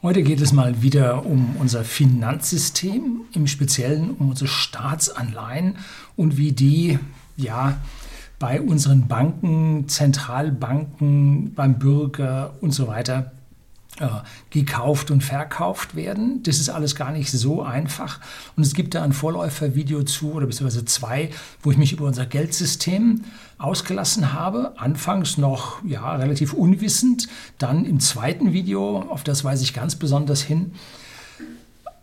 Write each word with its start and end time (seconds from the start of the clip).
Heute 0.00 0.22
geht 0.22 0.40
es 0.40 0.52
mal 0.52 0.80
wieder 0.80 1.26
um 1.26 1.56
unser 1.58 1.82
Finanzsystem, 1.82 3.22
im 3.34 3.48
Speziellen 3.48 4.12
um 4.12 4.28
unsere 4.28 4.46
Staatsanleihen 4.46 5.74
und 6.14 6.36
wie 6.36 6.52
die 6.52 7.00
ja 7.36 7.78
bei 8.38 8.60
unseren 8.60 9.08
Banken, 9.08 9.88
Zentralbanken, 9.88 11.52
beim 11.52 11.80
Bürger 11.80 12.54
und 12.60 12.70
so 12.70 12.86
weiter 12.86 13.32
gekauft 14.50 15.10
und 15.10 15.22
verkauft 15.22 15.94
werden. 15.94 16.42
Das 16.42 16.58
ist 16.58 16.68
alles 16.68 16.94
gar 16.94 17.12
nicht 17.12 17.30
so 17.30 17.62
einfach. 17.62 18.20
Und 18.56 18.62
es 18.62 18.74
gibt 18.74 18.94
da 18.94 19.02
ein 19.02 19.12
Vorläufervideo 19.12 20.02
zu, 20.04 20.32
oder 20.32 20.46
beziehungsweise 20.46 20.84
zwei, 20.84 21.30
wo 21.62 21.70
ich 21.70 21.76
mich 21.78 21.92
über 21.92 22.06
unser 22.06 22.26
Geldsystem 22.26 23.24
ausgelassen 23.58 24.32
habe. 24.32 24.74
Anfangs 24.76 25.38
noch 25.38 25.84
ja, 25.84 26.16
relativ 26.16 26.52
unwissend. 26.52 27.28
Dann 27.58 27.84
im 27.84 28.00
zweiten 28.00 28.52
Video, 28.52 29.00
auf 29.00 29.24
das 29.24 29.44
weise 29.44 29.64
ich 29.64 29.74
ganz 29.74 29.96
besonders 29.96 30.42
hin, 30.42 30.72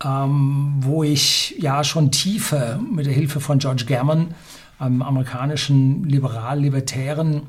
ähm, 0.03 0.75
wo 0.79 1.03
ich 1.03 1.55
ja 1.59 1.83
schon 1.83 2.11
tiefer 2.11 2.77
mit 2.77 3.05
der 3.05 3.13
Hilfe 3.13 3.39
von 3.39 3.59
George 3.59 3.85
Gammon, 3.85 4.33
einem 4.77 5.01
amerikanischen 5.01 6.03
Liberal-Libertären, 6.03 7.43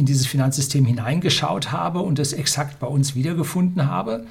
in 0.00 0.06
dieses 0.06 0.26
Finanzsystem 0.26 0.84
hineingeschaut 0.84 1.70
habe 1.70 2.00
und 2.00 2.18
es 2.18 2.32
exakt 2.32 2.80
bei 2.80 2.86
uns 2.86 3.14
wiedergefunden 3.14 3.86
habe. 3.86 4.26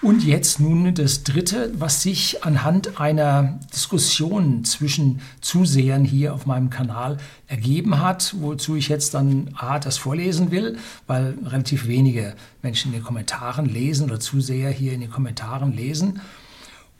Und 0.00 0.24
jetzt 0.24 0.60
nun 0.60 0.94
das 0.94 1.24
Dritte, 1.24 1.72
was 1.74 2.02
sich 2.02 2.44
anhand 2.44 3.00
einer 3.00 3.58
Diskussion 3.74 4.64
zwischen 4.64 5.20
Zusehern 5.40 6.04
hier 6.04 6.34
auf 6.34 6.46
meinem 6.46 6.70
Kanal 6.70 7.16
ergeben 7.48 8.00
hat, 8.00 8.36
wozu 8.38 8.76
ich 8.76 8.88
jetzt 8.88 9.14
dann 9.14 9.50
A, 9.56 9.80
das 9.80 9.98
vorlesen 9.98 10.52
will, 10.52 10.78
weil 11.08 11.36
relativ 11.44 11.88
wenige 11.88 12.34
Menschen 12.62 12.92
in 12.92 12.98
den 12.98 13.04
Kommentaren 13.04 13.66
lesen 13.66 14.04
oder 14.04 14.20
Zuseher 14.20 14.70
hier 14.70 14.92
in 14.92 15.00
den 15.00 15.10
Kommentaren 15.10 15.72
lesen. 15.72 16.20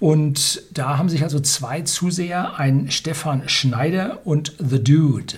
Und 0.01 0.62
da 0.73 0.98
haben 0.98 1.09
sich 1.09 1.23
also 1.23 1.39
zwei 1.39 1.83
Zuseher, 1.83 2.58
ein 2.58 2.91
Stefan 2.91 3.48
Schneider 3.48 4.27
und 4.27 4.55
The 4.58 4.83
Dude, 4.83 5.34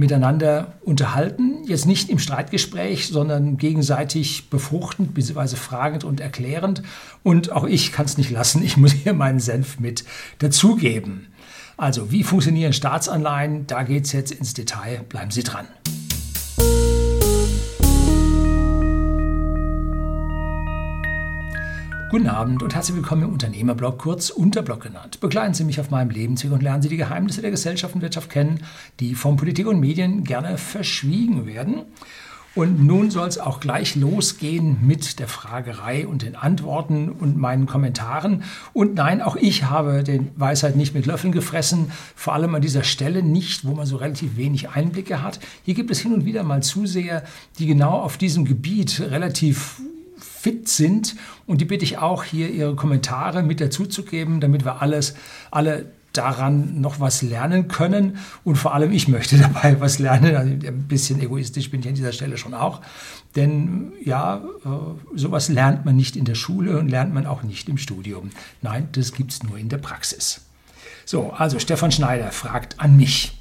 miteinander 0.00 0.72
unterhalten. 0.80 1.62
Jetzt 1.66 1.86
nicht 1.86 2.08
im 2.08 2.18
Streitgespräch, 2.18 3.06
sondern 3.06 3.58
gegenseitig 3.58 4.50
befruchtend 4.50 5.14
bzw. 5.14 5.54
fragend 5.54 6.02
und 6.02 6.20
erklärend. 6.20 6.82
Und 7.22 7.52
auch 7.52 7.64
ich 7.64 7.92
kann 7.92 8.06
es 8.06 8.18
nicht 8.18 8.30
lassen, 8.30 8.64
ich 8.64 8.76
muss 8.76 8.92
hier 8.92 9.12
meinen 9.12 9.38
Senf 9.38 9.78
mit 9.78 10.04
dazugeben. 10.38 11.28
Also, 11.76 12.10
wie 12.10 12.24
funktionieren 12.24 12.72
Staatsanleihen? 12.72 13.66
Da 13.66 13.84
geht 13.84 14.06
es 14.06 14.12
jetzt 14.12 14.32
ins 14.32 14.54
Detail. 14.54 15.02
Bleiben 15.08 15.30
Sie 15.30 15.42
dran. 15.42 15.66
Guten 22.10 22.26
Abend 22.26 22.60
und 22.64 22.74
herzlich 22.74 22.96
willkommen 22.96 23.22
im 23.22 23.32
Unternehmerblog, 23.32 23.98
kurz 23.98 24.30
Unterblog 24.30 24.80
genannt. 24.80 25.20
Begleiten 25.20 25.54
Sie 25.54 25.62
mich 25.62 25.78
auf 25.78 25.90
meinem 25.90 26.10
Lebensweg 26.10 26.50
und 26.50 26.60
lernen 26.60 26.82
Sie 26.82 26.88
die 26.88 26.96
Geheimnisse 26.96 27.40
der 27.40 27.52
Gesellschaft 27.52 27.94
und 27.94 28.00
Wirtschaft 28.00 28.30
kennen, 28.30 28.64
die 28.98 29.14
von 29.14 29.36
Politik 29.36 29.68
und 29.68 29.78
Medien 29.78 30.24
gerne 30.24 30.58
verschwiegen 30.58 31.46
werden. 31.46 31.82
Und 32.56 32.84
nun 32.84 33.12
soll 33.12 33.28
es 33.28 33.38
auch 33.38 33.60
gleich 33.60 33.94
losgehen 33.94 34.78
mit 34.82 35.20
der 35.20 35.28
Fragerei 35.28 36.04
und 36.04 36.22
den 36.22 36.34
Antworten 36.34 37.10
und 37.10 37.36
meinen 37.36 37.66
Kommentaren. 37.66 38.42
Und 38.72 38.96
nein, 38.96 39.22
auch 39.22 39.36
ich 39.36 39.66
habe 39.66 40.02
den 40.02 40.32
Weisheit 40.34 40.74
nicht 40.74 40.96
mit 40.96 41.06
Löffeln 41.06 41.32
gefressen, 41.32 41.92
vor 42.16 42.34
allem 42.34 42.56
an 42.56 42.60
dieser 42.60 42.82
Stelle 42.82 43.22
nicht, 43.22 43.64
wo 43.64 43.74
man 43.74 43.86
so 43.86 43.98
relativ 43.98 44.36
wenig 44.36 44.70
Einblicke 44.70 45.22
hat. 45.22 45.38
Hier 45.62 45.74
gibt 45.74 45.92
es 45.92 46.00
hin 46.00 46.12
und 46.12 46.24
wieder 46.24 46.42
mal 46.42 46.60
Zuseher, 46.60 47.22
die 47.60 47.66
genau 47.66 48.00
auf 48.00 48.16
diesem 48.16 48.44
Gebiet 48.44 49.00
relativ 49.00 49.80
fit 50.40 50.68
sind. 50.68 51.16
Und 51.46 51.60
die 51.60 51.66
bitte 51.66 51.84
ich 51.84 51.98
auch 51.98 52.24
hier 52.24 52.50
Ihre 52.50 52.74
Kommentare 52.74 53.42
mit 53.42 53.60
dazu 53.60 53.86
zu 53.86 54.04
geben, 54.04 54.40
damit 54.40 54.64
wir 54.64 54.80
alles, 54.80 55.14
alle 55.50 55.92
daran 56.12 56.80
noch 56.80 56.98
was 56.98 57.22
lernen 57.22 57.68
können. 57.68 58.18
Und 58.42 58.56
vor 58.56 58.74
allem 58.74 58.90
ich 58.90 59.06
möchte 59.06 59.36
dabei 59.38 59.80
was 59.80 59.98
lernen. 59.98 60.34
Also 60.34 60.52
ein 60.52 60.88
bisschen 60.88 61.20
egoistisch 61.20 61.70
bin 61.70 61.80
ich 61.80 61.88
an 61.88 61.94
dieser 61.94 62.12
Stelle 62.12 62.38
schon 62.38 62.54
auch. 62.54 62.80
Denn 63.36 63.92
ja, 64.02 64.42
äh, 64.64 64.68
sowas 65.16 65.48
lernt 65.48 65.84
man 65.84 65.96
nicht 65.96 66.16
in 66.16 66.24
der 66.24 66.34
Schule 66.34 66.78
und 66.78 66.88
lernt 66.88 67.12
man 67.12 67.26
auch 67.26 67.42
nicht 67.42 67.68
im 67.68 67.78
Studium. 67.78 68.30
Nein, 68.62 68.88
das 68.92 69.12
gibt 69.12 69.32
es 69.32 69.42
nur 69.42 69.58
in 69.58 69.68
der 69.68 69.78
Praxis. 69.78 70.40
So, 71.04 71.32
also 71.32 71.58
Stefan 71.58 71.92
Schneider 71.92 72.32
fragt 72.32 72.80
an 72.80 72.96
mich. 72.96 73.36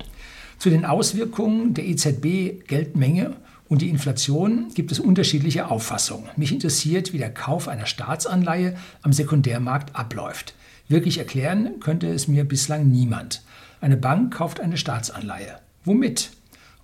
Zu 0.58 0.70
den 0.70 0.86
Auswirkungen 0.86 1.74
der 1.74 1.88
EZB-Geldmenge 1.88 3.38
und 3.70 3.82
die 3.82 3.90
Inflation 3.90 4.74
gibt 4.74 4.92
es 4.92 5.00
unterschiedliche 5.00 5.70
Auffassungen. 5.70 6.30
Mich 6.36 6.52
interessiert, 6.52 7.14
wie 7.14 7.20
der 7.20 7.34
Kauf 7.34 7.68
einer 7.68 7.86
Staatsanleihe 7.86 8.76
am 9.04 9.14
Sekundärmarkt 9.14 9.96
abläuft. 9.96 10.56
Wirklich 10.88 11.20
erklären 11.20 11.80
könnte 11.80 12.08
es 12.08 12.28
mir 12.28 12.44
bislang 12.44 12.90
niemand. 12.90 13.44
Eine 13.80 13.96
Bank 13.96 14.34
kauft 14.34 14.60
eine 14.60 14.76
Staatsanleihe. 14.76 15.60
Womit? 15.86 16.32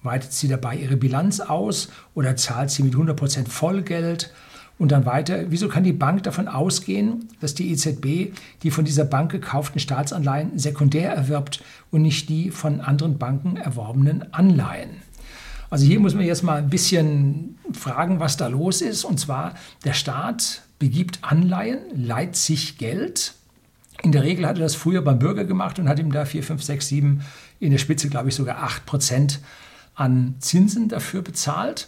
Weitet 0.03 0.31
sie 0.31 0.47
dabei 0.47 0.78
ihre 0.78 0.95
Bilanz 0.95 1.40
aus 1.40 1.90
oder 2.13 2.35
zahlt 2.35 2.69
sie 2.69 2.84
mit 2.84 2.94
100% 2.94 3.47
Vollgeld? 3.47 4.31
Und 4.78 4.91
dann 4.91 5.06
weiter, 5.06 5.45
wieso 5.50 5.69
kann 5.69 5.84
die 5.84 5.94
Bank 5.94 6.24
davon 6.24 6.47
ausgehen, 6.47 7.29
dass 7.40 7.56
die 7.56 7.72
EZB 7.72 8.35
die 8.62 8.72
von 8.72 8.85
dieser 8.85 9.06
Bank 9.06 9.31
gekauften 9.31 9.79
Staatsanleihen 9.79 10.59
sekundär 10.59 11.12
erwirbt 11.13 11.63
und 11.91 12.03
nicht 12.03 12.29
die 12.29 12.51
von 12.51 12.81
anderen 12.81 13.18
Banken 13.18 13.57
erworbenen 13.57 14.31
Anleihen? 14.34 15.05
Also 15.70 15.86
hier 15.86 16.00
muss 16.00 16.14
man 16.14 16.26
jetzt 16.26 16.44
mal 16.44 16.58
ein 16.58 16.70
bisschen 16.70 17.58
fragen, 17.72 18.20
was 18.20 18.38
da 18.38 18.48
los 18.48 18.81
ist. 18.81 19.03
Und 19.03 19.20
zwar, 19.20 19.56
der 19.84 19.94
Staat 19.94 20.64
begibt 20.80 21.20
Anleihen, 21.22 21.80
leiht 21.96 22.36
sich 22.36 22.78
Geld. 22.78 23.34
In 24.04 24.12
der 24.12 24.24
Regel 24.24 24.46
hat 24.46 24.58
er 24.58 24.64
das 24.64 24.75
früher 24.75 25.02
beim 25.02 25.20
Bürger 25.20 25.46
gemacht 25.46 25.80
und 25.80 25.90
hat 25.90 26.00
ihm 26.00 26.12
da 26.12 26.25
4, 26.25 26.44
5, 26.44 26.64
6, 26.64 26.88
7, 26.88 27.22
in 27.59 27.72
der 27.72 27.78
Spitze 27.78 28.09
glaube 28.09 28.30
ich 28.30 28.36
sogar 28.36 28.62
8 28.64 28.86
Prozent 28.86 29.40
an 29.96 30.36
Zinsen 30.40 30.90
dafür 30.90 31.22
bezahlt. 31.22 31.88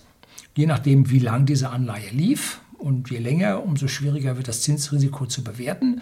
Je 0.55 0.65
nachdem, 0.65 1.09
wie 1.09 1.19
lang 1.19 1.45
diese 1.45 1.69
Anleihe 1.69 2.09
lief. 2.11 2.61
Und 2.77 3.09
je 3.09 3.17
länger, 3.17 3.63
umso 3.63 3.87
schwieriger 3.87 4.37
wird 4.37 4.47
das 4.47 4.61
Zinsrisiko 4.61 5.25
zu 5.25 5.43
bewerten. 5.43 6.01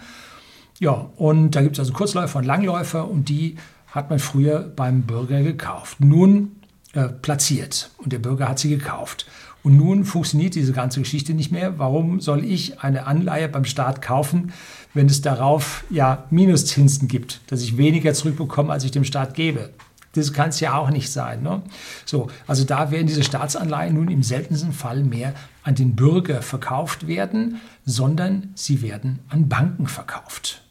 Ja, 0.78 1.10
und 1.16 1.52
da 1.52 1.62
gibt 1.62 1.76
es 1.76 1.80
also 1.80 1.92
Kurzläufer 1.92 2.38
und 2.38 2.44
Langläufer 2.44 3.08
und 3.10 3.28
die 3.28 3.56
hat 3.88 4.10
man 4.10 4.18
früher 4.18 4.60
beim 4.60 5.02
Bürger 5.02 5.42
gekauft. 5.42 6.00
Nun 6.00 6.52
äh, 6.96 7.08
platziert 7.08 7.90
und 7.98 8.10
der 8.10 8.18
Bürger 8.18 8.48
hat 8.48 8.58
sie 8.58 8.70
gekauft. 8.70 9.26
Und 9.62 9.76
nun 9.76 10.06
funktioniert 10.06 10.54
diese 10.54 10.72
ganze 10.72 11.00
Geschichte 11.00 11.34
nicht 11.34 11.52
mehr. 11.52 11.78
Warum 11.78 12.20
soll 12.20 12.42
ich 12.42 12.80
eine 12.80 13.06
Anleihe 13.06 13.50
beim 13.50 13.66
Staat 13.66 14.00
kaufen, 14.00 14.54
wenn 14.94 15.04
es 15.04 15.20
darauf 15.20 15.84
ja 15.90 16.24
Minuszinsen 16.30 17.06
gibt, 17.06 17.42
dass 17.48 17.60
ich 17.60 17.76
weniger 17.76 18.14
zurückbekomme, 18.14 18.72
als 18.72 18.84
ich 18.84 18.92
dem 18.92 19.04
Staat 19.04 19.34
gebe? 19.34 19.68
Das 20.12 20.32
kann 20.32 20.48
es 20.48 20.60
ja 20.60 20.78
auch 20.78 20.88
nicht 20.88 21.12
sein. 21.12 21.42
Ne? 21.42 21.60
So, 22.06 22.28
also 22.46 22.64
da 22.64 22.90
werden 22.90 23.08
diese 23.08 23.24
Staatsanleihen 23.24 23.94
nun 23.94 24.08
im 24.08 24.22
seltensten 24.22 24.72
Fall 24.72 25.02
mehr 25.02 25.34
an 25.64 25.74
den 25.74 25.96
Bürger 25.96 26.40
verkauft 26.40 27.06
werden, 27.06 27.60
sondern 27.84 28.52
sie 28.54 28.80
werden 28.80 29.18
an 29.28 29.50
Banken 29.50 29.86
verkauft. 29.86 30.62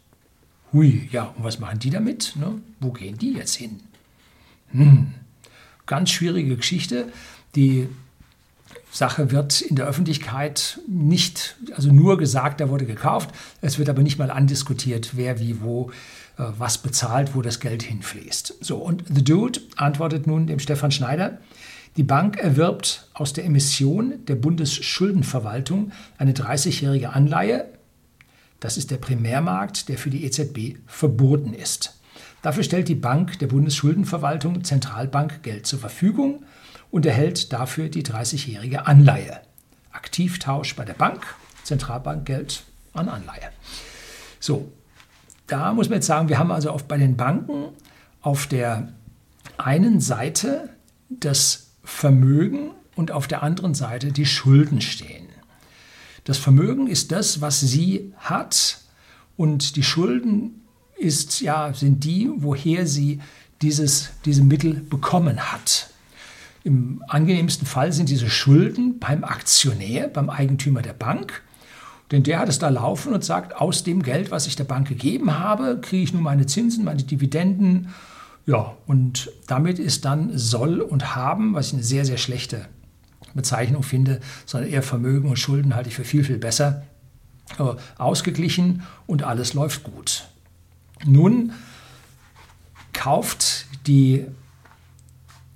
Hui, 0.74 1.08
ja, 1.12 1.34
und 1.38 1.44
was 1.44 1.59
machen 1.59 1.78
die 1.78 1.91
damit? 1.91 2.34
Ne? 2.35 2.56
Wo 2.80 2.91
gehen 2.91 3.19
die 3.19 3.34
jetzt 3.34 3.53
hin? 3.53 3.81
Hm. 4.72 5.14
Ganz 5.85 6.09
schwierige 6.09 6.56
Geschichte. 6.56 7.07
Die 7.56 7.88
Sache 8.91 9.31
wird 9.31 9.62
in 9.62 9.75
der 9.75 9.85
Öffentlichkeit 9.88 10.79
nicht, 10.88 11.57
also 11.75 11.91
nur 11.91 12.18
gesagt, 12.18 12.62
da 12.62 12.69
wurde 12.69 12.85
gekauft. 12.85 13.29
Es 13.62 13.78
wird 13.78 13.90
aber 13.90 14.03
nicht 14.03 14.18
mal 14.18 14.31
andiskutiert, 14.31 15.12
wer 15.13 15.40
wie 15.40 15.62
wo 15.62 15.91
äh, 16.38 16.44
was 16.57 16.78
bezahlt, 16.78 17.35
wo 17.35 17.41
das 17.41 17.59
Geld 17.59 17.84
hinfließt. 17.84 18.56
So, 18.62 18.78
und 18.78 19.03
The 19.13 19.23
Dude 19.23 19.59
antwortet 19.75 20.28
nun 20.28 20.47
dem 20.47 20.59
Stefan 20.59 20.91
Schneider. 20.91 21.40
Die 21.97 22.03
Bank 22.03 22.38
erwirbt 22.38 23.07
aus 23.13 23.31
der 23.31 23.46
Emission 23.46 24.25
der 24.25 24.35
Bundesschuldenverwaltung 24.35 25.91
eine 26.17 26.34
30-jährige 26.34 27.12
Anleihe. 27.12 27.66
Das 28.59 28.78
ist 28.78 28.91
der 28.91 28.97
Primärmarkt, 28.97 29.88
der 29.88 29.97
für 29.97 30.09
die 30.09 30.26
EZB 30.26 30.78
verboten 30.88 31.53
ist. 31.53 31.97
Dafür 32.46 32.62
stellt 32.62 32.90
die 32.90 32.94
Bank 32.94 33.40
der 33.40 33.47
Bundesschuldenverwaltung 33.47 34.64
Zentralbank 34.64 35.42
Geld 35.42 35.66
zur 35.66 35.80
Verfügung 35.80 36.46
und 36.92 37.03
erhält 37.08 37.52
dafür 37.52 37.90
die 37.90 38.03
30-jährige 38.03 38.86
Anleihe. 38.86 39.42
Aktivtausch 39.92 40.76
bei 40.76 40.86
der 40.86 40.94
Bank, 40.94 41.26
Zentralbank 41.64 42.24
Geld 42.24 42.62
an 42.94 43.09
Anleihe. 43.09 43.50
So, 44.40 44.72
da 45.47 45.74
muss 45.74 45.90
man 45.90 45.96
jetzt 45.96 46.06
sagen, 46.06 46.30
wir 46.30 46.38
haben 46.38 46.52
also 46.52 46.70
auf, 46.70 46.84
bei 46.84 47.00
den 47.00 47.18
Banken 47.18 47.70
auf 48.22 48.46
der 48.46 48.90
einen 49.58 50.00
Seite 50.00 50.70
das 51.09 51.72
Vermögen 51.84 52.70
und 52.96 53.09
auf 53.09 53.26
der 53.26 53.41
anderen 53.41 53.74
Seite 53.74 54.12
die 54.12 54.28
Schulden 54.28 54.82
stehen. 54.82 55.30
Das 56.26 56.38
Vermögen 56.38 56.86
ist 56.86 57.12
das, 57.12 57.41
was 57.41 57.59
sie 57.59 58.14
hat 58.18 58.82
und 59.36 59.78
die 59.78 59.84
Schulden 59.84 60.62
ist, 60.97 61.42
ja, 61.42 61.74
sind 61.74 62.03
die, 62.03 62.30
woher 62.36 62.88
sie 62.88 63.20
dieses, 63.62 64.12
diese 64.26 64.44
Mittel 64.44 64.74
bekommen 64.76 65.52
hat. 65.52 65.90
Im 66.64 67.03
angenehmsten 67.08 67.68
Fall 67.68 67.94
sind 67.94 68.09
diese 68.09 68.30
Schulden 68.30 69.00
beim 69.00 69.24
Aktionär, 69.24 70.08
beim 70.08 70.30
Eigentümer 70.30 70.82
der 70.82 70.94
Bank. 70.94 71.44
Denn 72.12 72.24
der 72.24 72.40
hat 72.40 72.50
es 72.50 72.59
da 72.59 72.70
laufen 72.70 73.14
und 73.14 73.24
sagt, 73.24 73.56
aus 73.56 73.84
dem 73.84 74.03
Geld, 74.03 74.32
was 74.32 74.47
ich 74.47 74.56
der 74.56 74.64
Bank 74.64 74.88
gegeben 74.88 75.40
habe, 75.40 75.80
kriege 75.82 76.03
ich 76.03 76.14
nur 76.14 76.22
meine 76.22 76.46
Zinsen, 76.46 76.84
meine 76.84 77.03
Dividenden. 77.03 77.90
Ja, 78.46 78.76
und 78.86 79.32
damit 79.48 79.80
ist 79.80 80.06
dann 80.06 80.38
soll 80.38 80.82
und 80.82 81.16
haben, 81.16 81.56
was 81.56 81.68
ich 81.68 81.74
eine 81.74 81.84
sehr, 81.84 82.06
sehr 82.06 82.18
schlechte 82.18 82.68
Bezeichnung 83.34 83.84
finde, 83.84 84.20
sondern 84.46 84.70
eher 84.70 84.84
Vermögen 84.84 85.30
und 85.30 85.38
Schulden 85.38 85.76
halte 85.76 85.90
ich 85.90 85.96
für 85.96 86.03
viel, 86.03 86.24
viel 86.24 86.38
besser, 86.38 86.84
äh, 87.59 87.74
ausgeglichen 87.98 88.84
und 89.08 89.24
alles 89.24 89.53
läuft 89.53 89.84
gut. 89.84 90.28
Nun 91.03 91.53
kauft 92.94 93.66
die 93.88 94.26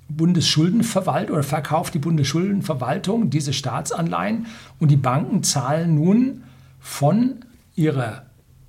Bundesschuldenverwaltung 0.09 1.35
oder 1.35 1.43
verkauft 1.43 1.93
die 1.93 1.99
Bundesschuldenverwaltung 1.99 3.29
diese 3.29 3.53
Staatsanleihen 3.53 4.47
und 4.79 4.89
die 4.89 4.97
Banken 4.97 5.43
zahlen 5.43 5.95
nun 5.95 6.43
von 6.79 7.45
ihrer 7.75 8.25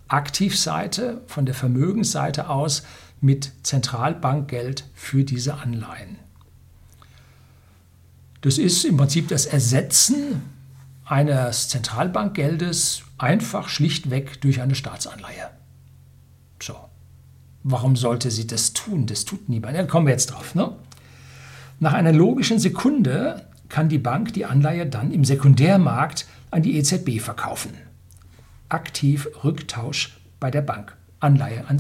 Aktivseite, 0.09 1.23
von 1.27 1.47
der 1.47 1.55
Vermögensseite 1.55 2.49
aus 2.49 2.85
mit 3.21 3.53
Zentralbankgeld 3.63 4.85
für 4.95 5.25
diese 5.25 5.55
Anleihen. 5.55 6.17
Das 8.41 8.59
ist 8.59 8.85
im 8.85 8.97
Prinzip 8.97 9.29
das 9.29 9.47
Ersetzen 9.47 10.43
eines 11.05 11.69
Zentralbankgeldes 11.69 13.03
einfach 13.19 13.69
schlichtweg 13.69 14.41
durch 14.41 14.61
eine 14.61 14.75
Staatsanleihe. 14.75 15.51
So. 16.63 16.77
Warum 17.63 17.97
sollte 17.97 18.31
sie 18.31 18.47
das 18.47 18.73
tun? 18.73 19.07
Das 19.07 19.25
tut 19.25 19.49
niemand. 19.49 19.77
Da 19.77 19.85
kommen 19.85 20.07
wir 20.07 20.13
jetzt 20.13 20.31
drauf. 20.31 20.55
Ne? 20.55 20.73
Nach 21.79 21.93
einer 21.93 22.13
logischen 22.13 22.59
Sekunde 22.59 23.45
kann 23.69 23.89
die 23.89 23.99
Bank 23.99 24.33
die 24.33 24.47
Anleihe 24.47 24.87
dann 24.87 25.13
im 25.13 25.25
Sekundärmarkt 25.25 26.27
an 26.51 26.63
die 26.63 26.77
EZB 26.77 27.21
verkaufen. 27.21 27.73
Aktiv 28.69 29.29
Rücktausch 29.45 30.19
bei 30.39 30.51
der 30.51 30.63
Bank. 30.63 30.97
Anleihe 31.21 31.67
an 31.69 31.79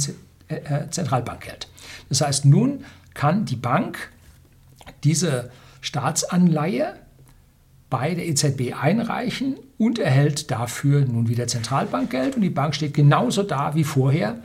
äh, 0.48 0.54
äh, 0.54 0.90
Zentralbankgeld. 0.90 1.68
Das 2.08 2.20
heißt, 2.20 2.44
nun 2.44 2.84
kann 3.14 3.46
die 3.46 3.56
Bank 3.56 4.10
diese 5.02 5.50
Staatsanleihe 5.80 6.94
bei 7.88 8.14
der 8.14 8.28
EZB 8.28 8.74
einreichen 8.80 9.56
und 9.78 9.98
erhält 9.98 10.50
dafür 10.50 11.04
nun 11.04 11.28
wieder 11.28 11.46
Zentralbankgeld 11.46 12.36
und 12.36 12.42
die 12.42 12.50
Bank 12.50 12.74
steht 12.74 12.94
genauso 12.94 13.42
da 13.42 13.74
wie 13.74 13.84
vorher 13.84 14.36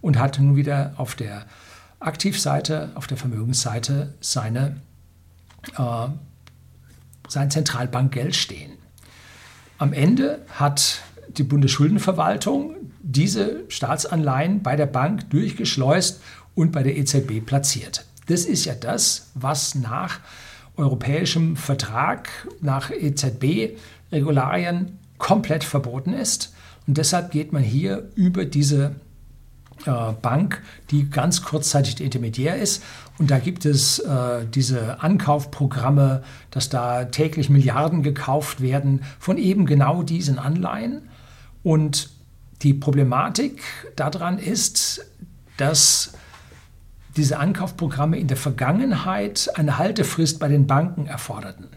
und 0.00 0.18
hat 0.18 0.38
nun 0.38 0.56
wieder 0.56 0.94
auf 0.96 1.14
der 1.14 1.46
Aktivseite, 1.98 2.90
auf 2.94 3.06
der 3.06 3.16
Vermögensseite 3.16 4.14
seine, 4.20 4.76
äh, 5.76 6.08
sein 7.28 7.50
Zentralbankgeld 7.50 8.34
stehen. 8.34 8.72
Am 9.78 9.92
Ende 9.92 10.44
hat 10.48 11.02
die 11.36 11.42
Bundesschuldenverwaltung 11.42 12.76
diese 13.02 13.64
Staatsanleihen 13.68 14.62
bei 14.62 14.76
der 14.76 14.86
Bank 14.86 15.30
durchgeschleust 15.30 16.22
und 16.54 16.72
bei 16.72 16.82
der 16.82 16.96
EZB 16.96 17.44
platziert. 17.44 18.06
Das 18.26 18.44
ist 18.44 18.64
ja 18.64 18.74
das, 18.74 19.30
was 19.34 19.74
nach 19.74 20.20
europäischem 20.76 21.56
Vertrag, 21.56 22.28
nach 22.60 22.90
EZB-Regularien 22.90 24.98
komplett 25.18 25.64
verboten 25.64 26.12
ist. 26.12 26.54
Und 26.86 26.98
deshalb 26.98 27.30
geht 27.30 27.52
man 27.52 27.62
hier 27.62 28.10
über 28.14 28.44
diese 28.44 28.96
Bank, 29.84 30.62
die 30.90 31.08
ganz 31.08 31.42
kurzzeitig 31.42 31.96
der 31.96 32.06
Intermediär 32.06 32.56
ist. 32.56 32.82
Und 33.18 33.30
da 33.30 33.38
gibt 33.38 33.64
es 33.64 33.98
äh, 33.98 34.46
diese 34.46 35.00
Ankaufprogramme, 35.00 36.22
dass 36.50 36.68
da 36.68 37.04
täglich 37.04 37.50
Milliarden 37.50 38.02
gekauft 38.02 38.60
werden 38.60 39.02
von 39.18 39.38
eben 39.38 39.66
genau 39.66 40.02
diesen 40.02 40.38
Anleihen. 40.38 41.02
Und 41.62 42.10
die 42.62 42.74
Problematik 42.74 43.62
daran 43.96 44.38
ist, 44.38 45.04
dass 45.56 46.12
diese 47.16 47.38
Ankaufprogramme 47.38 48.18
in 48.18 48.28
der 48.28 48.36
Vergangenheit 48.36 49.50
eine 49.54 49.78
Haltefrist 49.78 50.38
bei 50.38 50.48
den 50.48 50.66
Banken 50.66 51.06
erforderten. 51.06 51.68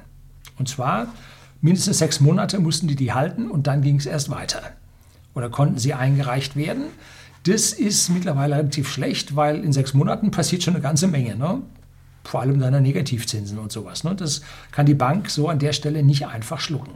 Und 0.58 0.70
zwar 0.70 1.08
mindestens 1.62 1.98
sechs 1.98 2.20
Monate 2.20 2.60
mussten 2.60 2.88
die 2.88 2.96
die 2.96 3.14
halten 3.14 3.50
und 3.50 3.68
dann 3.68 3.82
ging 3.82 3.98
es 3.98 4.06
erst 4.06 4.30
weiter. 4.30 4.62
Oder 5.34 5.50
konnten 5.50 5.80
sie 5.80 5.94
eingereicht 5.94 6.56
werden. 6.56 6.86
Das 7.44 7.74
ist 7.74 8.10
mittlerweile 8.10 8.56
relativ 8.56 8.90
schlecht, 8.90 9.36
weil 9.36 9.63
in 9.63 9.74
sechs 9.74 9.94
Monaten 9.94 10.31
passiert 10.31 10.63
schon 10.63 10.75
eine 10.75 10.84
ganze 10.84 11.07
Menge. 11.07 11.36
Ne? 11.36 11.62
Vor 12.24 12.42
allem 12.42 12.60
deiner 12.60 12.80
Negativzinsen 12.80 13.60
und 13.60 13.72
sowas. 13.72 14.04
Ne? 14.04 14.16
Das 14.16 14.42
kann 14.72 14.86
die 14.86 14.94
Bank 14.94 15.30
so 15.30 15.50
an 15.50 15.60
der 15.60 15.74
Stelle 15.74 16.04
nicht 16.04 16.25
einfach 16.25 16.62
schlucken. 16.62 16.94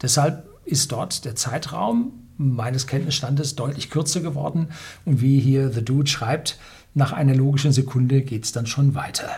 Deshalb 0.00 0.48
ist 0.64 0.92
dort 0.92 1.24
der 1.24 1.34
Zeitraum 1.34 2.12
meines 2.36 2.86
Kenntnisstandes 2.86 3.56
deutlich 3.56 3.90
kürzer 3.90 4.20
geworden. 4.20 4.68
Und 5.04 5.20
wie 5.20 5.40
hier 5.40 5.72
The 5.72 5.84
Dude 5.84 6.08
schreibt, 6.08 6.58
nach 6.94 7.12
einer 7.12 7.34
logischen 7.34 7.72
Sekunde 7.72 8.22
geht 8.22 8.44
es 8.44 8.52
dann 8.52 8.66
schon 8.66 8.94
weiter. 8.94 9.28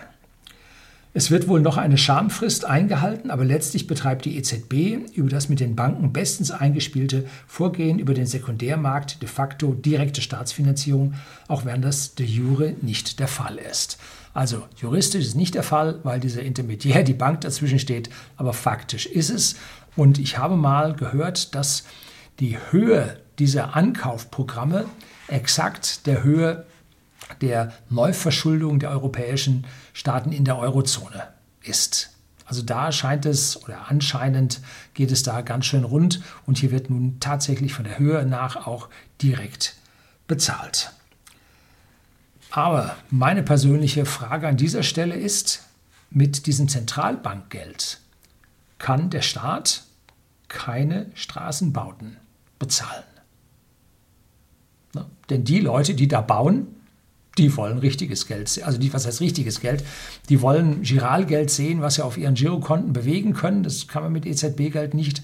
Es 1.12 1.33
wird 1.33 1.49
wohl 1.49 1.61
noch 1.61 1.77
eine 1.77 1.99
Schamfrist 1.99 2.65
eingehalten, 2.65 3.33
aber 3.33 3.45
letztlich 3.45 3.89
betreibt 3.89 4.27
die 4.27 4.37
EZB 4.37 5.12
über 5.12 5.29
das 5.29 5.49
mit 5.49 5.59
den 5.59 5.75
Banken 5.75 6.12
bestens 6.12 6.53
eingespielte 6.53 7.25
Vorgehen 7.49 7.99
über 7.99 8.15
den 8.15 8.27
Sekundärmarkt 8.27 9.21
de 9.21 9.29
facto 9.29 9.73
direkte 9.73 10.23
Staatsfinanzierung, 10.23 11.15
auch 11.49 11.65
wenn 11.65 11.83
das 11.83 12.15
de 12.15 12.27
jure 12.27 12.75
nicht 12.81 13.19
der 13.19 13.27
Fall 13.27 13.57
ist. 13.57 13.99
Also 14.35 14.62
juristisch 14.77 15.27
ist 15.27 15.35
nicht 15.35 15.57
der 15.57 15.65
Fall, 15.65 15.99
weil 16.05 16.21
dieser 16.21 16.43
Intermediär, 16.43 17.03
die 17.03 17.12
Bank 17.12 17.41
dazwischen 17.41 17.81
steht, 17.81 18.09
aber 18.37 18.53
faktisch 18.53 19.07
ist 19.07 19.31
es. 19.31 19.57
Und 19.97 20.21
ich 20.21 20.39
habe 20.39 20.55
mal 20.55 20.95
gehört, 20.95 21.57
dass 21.57 21.83
die 22.39 22.57
Höhe 22.71 23.19
dieser 23.41 23.75
Ankaufprogramme 23.75 24.85
exakt 25.27 26.07
der 26.07 26.23
Höhe 26.23 26.67
der 27.41 27.73
Neuverschuldung 27.89 28.79
der 28.79 28.91
europäischen 28.91 29.67
Staaten 29.93 30.33
in 30.33 30.45
der 30.45 30.59
Eurozone 30.59 31.29
ist. 31.63 32.11
Also 32.45 32.63
da 32.63 32.91
scheint 32.91 33.27
es 33.27 33.63
oder 33.63 33.91
anscheinend 33.91 34.61
geht 34.95 35.13
es 35.13 35.23
da 35.23 35.41
ganz 35.41 35.67
schön 35.67 35.85
rund 35.85 36.21
und 36.47 36.59
hier 36.59 36.73
wird 36.73 36.91
nun 36.91 37.21
tatsächlich 37.21 37.73
von 37.73 37.85
der 37.85 37.99
Höhe 37.99 38.27
nach 38.27 38.67
auch 38.67 38.89
direkt 39.23 39.77
bezahlt. 40.27 40.93
Aber 42.51 42.97
meine 43.11 43.45
persönliche 43.45 44.05
Frage 44.05 44.49
an 44.49 44.57
dieser 44.57 44.83
Stelle 44.83 45.15
ist, 45.15 45.65
mit 46.11 46.47
diesem 46.47 46.69
Zentralbankgeld 46.69 48.01
kann 48.79 49.11
der 49.11 49.23
Staat 49.23 49.85
keine 50.49 51.07
Straßenbauten 51.15 52.17
bezahlen. 52.59 53.05
Denn 55.29 55.45
die 55.45 55.61
Leute, 55.61 55.95
die 55.95 56.09
da 56.09 56.21
bauen, 56.21 56.67
die 57.39 57.57
wollen 57.57 57.79
richtiges 57.79 58.27
Geld, 58.27 58.61
also 58.65 58.79
die, 58.79 58.93
was 58.93 59.07
heißt 59.07 59.21
richtiges 59.21 59.61
Geld? 59.61 59.85
Die 60.29 60.41
wollen 60.43 60.83
Giralgeld 60.83 61.51
sehen, 61.51 61.81
was 61.81 61.95
sie 61.95 62.05
auf 62.05 62.19
ihren 62.19 62.35
Girokonten 62.35 62.93
bewegen 62.93 63.35
können. 63.35 63.63
Das 63.63 63.87
kann 63.87 64.03
man 64.03 64.13
mit 64.13 64.27
EZB-Geld 64.27 64.95
nicht. 64.95 65.23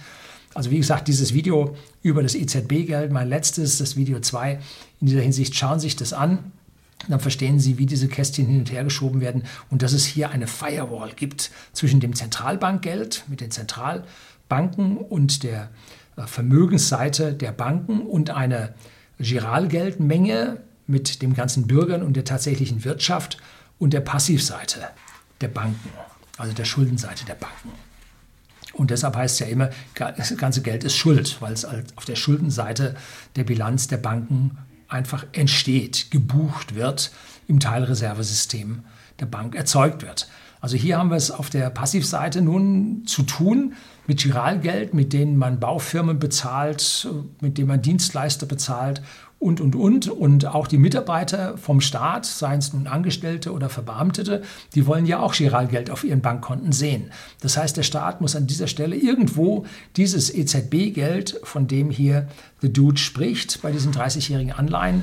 Also 0.54 0.70
wie 0.70 0.78
gesagt, 0.78 1.08
dieses 1.08 1.34
Video 1.34 1.76
über 2.02 2.22
das 2.22 2.34
EZB-Geld, 2.34 3.12
mein 3.12 3.28
letztes, 3.28 3.78
das 3.78 3.96
Video 3.96 4.20
2, 4.20 4.58
in 5.00 5.06
dieser 5.06 5.20
Hinsicht 5.20 5.54
schauen 5.54 5.80
Sie 5.80 5.88
sich 5.88 5.96
das 5.96 6.12
an. 6.12 6.52
Dann 7.08 7.20
verstehen 7.20 7.60
Sie, 7.60 7.76
wie 7.76 7.86
diese 7.86 8.08
Kästchen 8.08 8.46
hin 8.46 8.60
und 8.60 8.72
her 8.72 8.82
geschoben 8.82 9.20
werden 9.20 9.42
und 9.70 9.82
dass 9.82 9.92
es 9.92 10.06
hier 10.06 10.30
eine 10.30 10.46
Firewall 10.46 11.12
gibt 11.14 11.50
zwischen 11.72 12.00
dem 12.00 12.14
Zentralbankgeld 12.14 13.24
mit 13.28 13.42
den 13.42 13.50
Zentralbanken 13.50 14.96
und 14.96 15.42
der 15.42 15.70
äh, 16.16 16.22
Vermögensseite 16.26 17.34
der 17.34 17.52
Banken 17.52 18.00
und 18.00 18.30
eine 18.30 18.74
Giralgeldmenge 19.18 20.62
mit 20.86 21.22
dem 21.22 21.34
ganzen 21.34 21.66
Bürgern 21.66 22.02
und 22.02 22.14
der 22.14 22.24
tatsächlichen 22.24 22.84
Wirtschaft 22.84 23.38
und 23.78 23.92
der 23.92 24.00
Passivseite 24.00 24.88
der 25.40 25.48
Banken, 25.48 25.90
also 26.38 26.52
der 26.52 26.64
Schuldenseite 26.64 27.24
der 27.24 27.34
Banken. 27.34 27.72
Und 28.72 28.90
deshalb 28.90 29.16
heißt 29.16 29.34
es 29.34 29.38
ja 29.40 29.46
immer, 29.46 29.70
das 29.94 30.36
ganze 30.36 30.62
Geld 30.62 30.84
ist 30.84 30.96
Schuld, 30.96 31.40
weil 31.40 31.52
es 31.52 31.64
auf 31.64 32.04
der 32.06 32.16
Schuldenseite 32.16 32.94
der 33.34 33.44
Bilanz 33.44 33.88
der 33.88 33.96
Banken 33.96 34.58
einfach 34.88 35.24
entsteht, 35.32 36.10
gebucht 36.10 36.74
wird, 36.74 37.10
im 37.48 37.58
Teilreservesystem 37.58 38.84
der 39.18 39.26
Bank 39.26 39.54
erzeugt 39.54 40.02
wird. 40.02 40.28
Also 40.60 40.76
hier 40.76 40.98
haben 40.98 41.10
wir 41.10 41.16
es 41.16 41.30
auf 41.30 41.50
der 41.50 41.70
Passivseite 41.70 42.42
nun 42.42 43.04
zu 43.06 43.22
tun 43.22 43.74
mit 44.06 44.22
Giralgeld, 44.22 44.94
mit 44.94 45.12
denen 45.12 45.36
man 45.36 45.60
Baufirmen 45.60 46.18
bezahlt, 46.18 47.08
mit 47.40 47.58
denen 47.58 47.68
man 47.68 47.82
Dienstleister 47.82 48.46
bezahlt 48.46 49.02
und, 49.38 49.60
und, 49.60 49.76
und. 49.76 50.08
Und 50.08 50.46
auch 50.46 50.66
die 50.66 50.78
Mitarbeiter 50.78 51.58
vom 51.58 51.80
Staat, 51.80 52.26
seien 52.26 52.58
es 52.58 52.72
nun 52.72 52.86
Angestellte 52.86 53.52
oder 53.52 53.68
Verbeamtete, 53.68 54.42
die 54.74 54.86
wollen 54.86 55.06
ja 55.06 55.20
auch 55.20 55.34
Giralgeld 55.34 55.90
auf 55.90 56.04
ihren 56.04 56.22
Bankkonten 56.22 56.72
sehen. 56.72 57.10
Das 57.40 57.56
heißt, 57.56 57.76
der 57.76 57.82
Staat 57.82 58.20
muss 58.20 58.36
an 58.36 58.46
dieser 58.46 58.66
Stelle 58.66 58.96
irgendwo 58.96 59.66
dieses 59.96 60.32
EZB-Geld, 60.34 61.40
von 61.44 61.66
dem 61.66 61.90
hier 61.90 62.28
The 62.62 62.72
Dude 62.72 62.98
spricht, 62.98 63.60
bei 63.62 63.72
diesen 63.72 63.92
30-jährigen 63.92 64.52
Anleihen, 64.52 65.02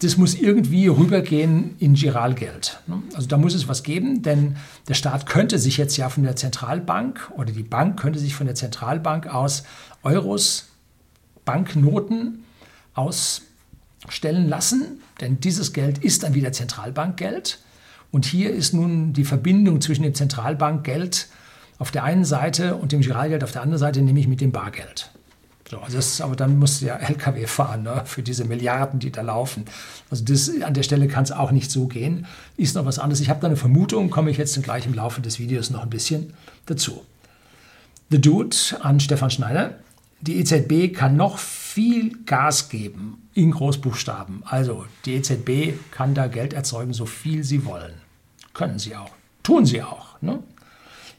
das 0.00 0.16
muss 0.16 0.34
irgendwie 0.34 0.88
rübergehen 0.88 1.76
in 1.78 1.94
Giralgeld. 1.94 2.80
Also 3.14 3.28
da 3.28 3.36
muss 3.36 3.54
es 3.54 3.68
was 3.68 3.84
geben, 3.84 4.22
denn 4.22 4.56
der 4.88 4.94
Staat 4.94 5.26
könnte 5.26 5.60
sich 5.60 5.76
jetzt 5.76 5.96
ja 5.96 6.08
von 6.08 6.24
der 6.24 6.34
Zentralbank 6.34 7.30
oder 7.36 7.52
die 7.52 7.62
Bank 7.62 8.00
könnte 8.00 8.18
sich 8.18 8.34
von 8.34 8.46
der 8.46 8.56
Zentralbank 8.56 9.32
aus 9.32 9.62
Euros 10.02 10.70
Banknoten 11.44 12.45
ausstellen 12.96 14.48
lassen, 14.48 15.00
denn 15.20 15.40
dieses 15.40 15.72
Geld 15.72 15.98
ist 15.98 16.24
dann 16.24 16.34
wieder 16.34 16.52
Zentralbankgeld. 16.52 17.60
Und 18.10 18.24
hier 18.24 18.52
ist 18.52 18.72
nun 18.72 19.12
die 19.12 19.24
Verbindung 19.24 19.80
zwischen 19.80 20.02
dem 20.02 20.14
Zentralbankgeld 20.14 21.28
auf 21.78 21.90
der 21.90 22.04
einen 22.04 22.24
Seite 22.24 22.76
und 22.76 22.92
dem 22.92 23.02
Giralgeld 23.02 23.44
auf 23.44 23.52
der 23.52 23.62
anderen 23.62 23.78
Seite, 23.78 24.00
nämlich 24.00 24.28
mit 24.28 24.40
dem 24.40 24.52
Bargeld. 24.52 25.10
So, 25.70 25.78
also 25.78 25.96
das, 25.96 26.20
aber 26.20 26.36
dann 26.36 26.58
muss 26.58 26.80
der 26.80 27.00
LKW 27.08 27.46
fahren 27.46 27.82
ne, 27.82 28.02
für 28.04 28.22
diese 28.22 28.44
Milliarden, 28.44 29.00
die 29.00 29.10
da 29.10 29.22
laufen. 29.22 29.64
Also 30.10 30.24
das, 30.24 30.50
an 30.62 30.74
der 30.74 30.84
Stelle 30.84 31.08
kann 31.08 31.24
es 31.24 31.32
auch 31.32 31.50
nicht 31.50 31.70
so 31.72 31.86
gehen. 31.86 32.26
Ist 32.56 32.76
noch 32.76 32.86
was 32.86 33.00
anderes. 33.00 33.20
Ich 33.20 33.28
habe 33.28 33.40
da 33.40 33.48
eine 33.48 33.56
Vermutung, 33.56 34.08
komme 34.08 34.30
ich 34.30 34.36
jetzt 34.36 34.62
gleich 34.62 34.86
im 34.86 34.94
Laufe 34.94 35.20
des 35.20 35.40
Videos 35.40 35.70
noch 35.70 35.82
ein 35.82 35.90
bisschen 35.90 36.34
dazu. 36.66 37.04
The 38.10 38.20
Dude 38.20 38.56
an 38.80 39.00
Stefan 39.00 39.30
Schneider. 39.30 39.74
Die 40.20 40.36
EZB 40.36 40.94
kann 40.94 41.16
noch 41.16 41.38
viel 41.76 42.24
Gas 42.24 42.70
geben 42.70 43.28
in 43.34 43.50
Großbuchstaben. 43.50 44.42
Also 44.46 44.86
die 45.04 45.12
EZB 45.12 45.74
kann 45.90 46.14
da 46.14 46.26
Geld 46.26 46.54
erzeugen, 46.54 46.94
so 46.94 47.04
viel 47.04 47.44
sie 47.44 47.66
wollen. 47.66 47.92
Können 48.54 48.78
sie 48.78 48.96
auch. 48.96 49.10
Tun 49.42 49.66
sie 49.66 49.82
auch. 49.82 50.18
Ne? 50.22 50.42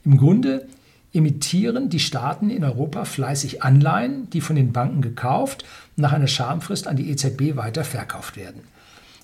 Im 0.04 0.16
Grunde 0.16 0.66
emittieren 1.12 1.90
die 1.90 2.00
Staaten 2.00 2.50
in 2.50 2.64
Europa 2.64 3.04
fleißig 3.04 3.62
Anleihen, 3.62 4.30
die 4.30 4.40
von 4.40 4.56
den 4.56 4.72
Banken 4.72 5.00
gekauft 5.00 5.64
nach 5.94 6.12
einer 6.12 6.26
Schamfrist 6.26 6.88
an 6.88 6.96
die 6.96 7.08
EZB 7.08 7.54
weiter 7.54 7.84
verkauft 7.84 8.36
werden. 8.36 8.62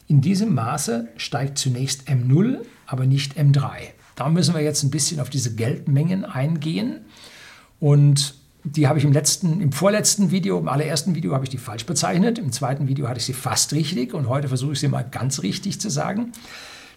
In 0.06 0.20
diesem 0.20 0.54
Maße 0.54 1.08
steigt 1.16 1.58
zunächst 1.58 2.08
M0, 2.08 2.58
aber 2.86 3.06
nicht 3.06 3.36
M3. 3.36 3.70
Da 4.14 4.28
müssen 4.28 4.54
wir 4.54 4.62
jetzt 4.62 4.84
ein 4.84 4.92
bisschen 4.92 5.18
auf 5.18 5.30
diese 5.30 5.56
Geldmengen 5.56 6.24
eingehen. 6.24 7.00
Und 7.80 8.36
die 8.64 8.88
habe 8.88 8.98
ich 8.98 9.04
im 9.04 9.12
letzten, 9.12 9.60
im 9.60 9.72
vorletzten 9.72 10.30
Video, 10.30 10.58
im 10.58 10.68
allerersten 10.68 11.14
Video 11.14 11.34
habe 11.34 11.44
ich 11.44 11.50
die 11.50 11.58
falsch 11.58 11.86
bezeichnet. 11.86 12.38
Im 12.38 12.50
zweiten 12.50 12.88
Video 12.88 13.08
hatte 13.08 13.18
ich 13.18 13.26
sie 13.26 13.34
fast 13.34 13.72
richtig 13.72 14.14
und 14.14 14.28
heute 14.28 14.48
versuche 14.48 14.72
ich 14.72 14.80
sie 14.80 14.88
mal 14.88 15.02
ganz 15.02 15.42
richtig 15.42 15.80
zu 15.80 15.90
sagen 15.90 16.32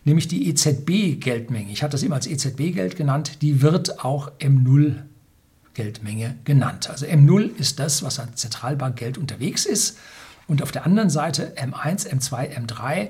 nämlich 0.07 0.27
die 0.27 0.49
EZB-Geldmenge. 0.49 1.71
Ich 1.71 1.83
hatte 1.83 1.91
das 1.91 2.01
immer 2.01 2.15
als 2.15 2.25
EZB-Geld 2.27 2.95
genannt, 2.95 3.41
die 3.41 3.61
wird 3.61 4.03
auch 4.03 4.31
M0-Geldmenge 4.39 6.37
genannt. 6.45 6.89
Also 6.89 7.05
M0 7.05 7.55
ist 7.57 7.79
das, 7.79 8.01
was 8.03 8.19
an 8.19 8.35
Zentralbankgeld 8.35 9.17
unterwegs 9.17 9.65
ist. 9.65 9.99
Und 10.47 10.63
auf 10.63 10.71
der 10.71 10.85
anderen 10.85 11.09
Seite 11.09 11.53
M1, 11.57 12.07
M2, 12.07 12.57
M3 12.57 13.09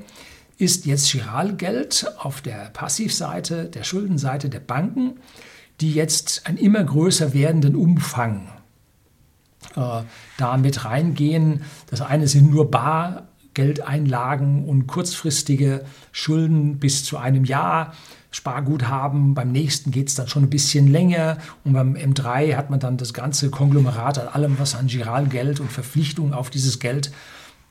ist 0.57 0.87
jetzt 0.87 1.11
Giralgeld 1.11 2.11
auf 2.17 2.41
der 2.41 2.71
Passivseite, 2.71 3.65
der 3.65 3.83
Schuldenseite 3.83 4.49
der 4.49 4.59
Banken, 4.59 5.19
die 5.81 5.93
jetzt 5.93 6.47
einen 6.47 6.57
immer 6.57 6.83
größer 6.83 7.33
werdenden 7.33 7.75
Umfang 7.75 8.47
äh, 9.75 10.01
da 10.37 10.57
mit 10.57 10.85
reingehen. 10.85 11.63
Das 11.89 12.01
eine 12.01 12.27
sind 12.27 12.51
nur 12.51 12.71
Bar 12.71 13.27
Geldeinlagen 13.57 14.65
und 14.65 14.85
kurzfristige 14.85 15.83
Schulden 16.11 16.77
bis 16.77 17.03
zu 17.03 17.17
einem 17.17 17.43
Jahr. 17.43 17.95
Sparguthaben, 18.29 19.33
beim 19.33 19.51
nächsten 19.51 19.89
geht 19.89 20.09
es 20.09 20.15
dann 20.15 20.27
schon 20.27 20.43
ein 20.43 20.51
bisschen 20.51 20.85
länger 20.85 21.39
und 21.63 21.73
beim 21.73 21.95
M3 21.95 22.55
hat 22.55 22.69
man 22.69 22.79
dann 22.79 22.97
das 22.97 23.15
ganze 23.15 23.49
Konglomerat 23.49 24.19
an 24.19 24.27
allem, 24.27 24.59
was 24.59 24.75
an 24.75 24.85
Giralgeld 24.85 25.59
und 25.59 25.71
Verpflichtungen 25.71 26.35
auf 26.35 26.51
dieses 26.51 26.77
Geld 26.77 27.11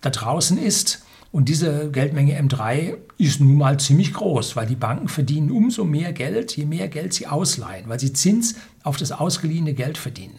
da 0.01 0.11
draußen 0.11 0.59
ist. 0.59 1.06
Und 1.37 1.51
diese 1.51 1.91
Geldmenge 1.91 2.41
M3 2.41 2.97
ist 3.19 3.41
nun 3.41 3.57
mal 3.57 3.79
ziemlich 3.79 4.15
groß, 4.15 4.57
weil 4.57 4.65
die 4.67 4.75
Banken 4.75 5.07
verdienen 5.07 5.51
umso 5.51 5.85
mehr 5.85 6.15
Geld, 6.15 6.57
je 6.57 6.65
mehr 6.65 6.89
Geld 6.89 7.13
sie 7.13 7.27
ausleihen, 7.27 7.91
weil 7.91 8.01
sie 8.01 8.15
Zins 8.15 8.55
auf 8.85 8.97
das 8.97 9.13
ausgeliehene 9.13 9.75
Geld 9.75 9.99
verdienen. 9.99 10.39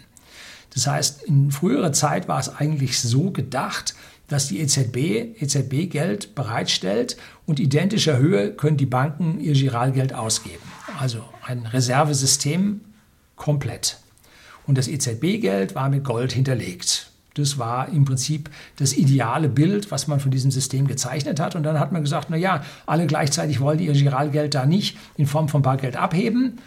Das 0.74 0.88
heißt, 0.88 1.22
in 1.26 1.52
früherer 1.52 1.92
Zeit 1.92 2.28
war 2.28 2.40
es 2.40 2.50
eigentlich 2.50 3.00
so 3.00 3.30
gedacht, 3.30 3.94
dass 4.28 4.48
die 4.48 4.60
EZB 4.60 5.40
EZB-Geld 5.40 6.34
bereitstellt 6.34 7.16
und 7.46 7.60
identischer 7.60 8.18
Höhe 8.18 8.54
können 8.54 8.78
die 8.78 8.88
Banken 8.88 9.40
ihr 9.40 9.54
Giralgeld 9.54 10.14
ausgeben. 10.16 10.64
Also 11.00 11.24
ein 11.46 11.68
Reservesystem 11.68 12.82
komplett. 13.36 14.00
Und 14.66 14.80
das 14.80 14.88
EZB-Geld 14.88 15.76
war 15.76 15.90
mit 15.90 16.04
Gold 16.04 16.34
hinterlegt. 16.34 17.12
Das 17.38 17.58
war 17.58 17.90
im 17.90 18.06
Prinzip 18.06 18.50
das 18.78 18.94
ideale 18.94 19.50
Bild, 19.50 19.92
was 19.92 20.08
man 20.08 20.20
von 20.20 20.32
diesem 20.32 20.52
System 20.52 20.88
gezeichnet 20.88 21.40
hat. 21.40 21.56
Und 21.56 21.64
dann 21.64 21.80
hat 21.80 21.92
man 21.92 22.02
gesagt, 22.02 22.28
na 22.30 22.38
ja, 22.38 22.64
alle 22.86 23.08
gleichzeitig 23.08 23.60
wollen 23.60 23.80
ihr 23.80 23.94
Giralgeld 23.94 24.56
da 24.56 24.66
nicht 24.66 24.98
in 25.16 25.28
Form 25.28 25.50
von 25.50 25.62
Bargeld 25.62 25.96
abheben 25.96 26.60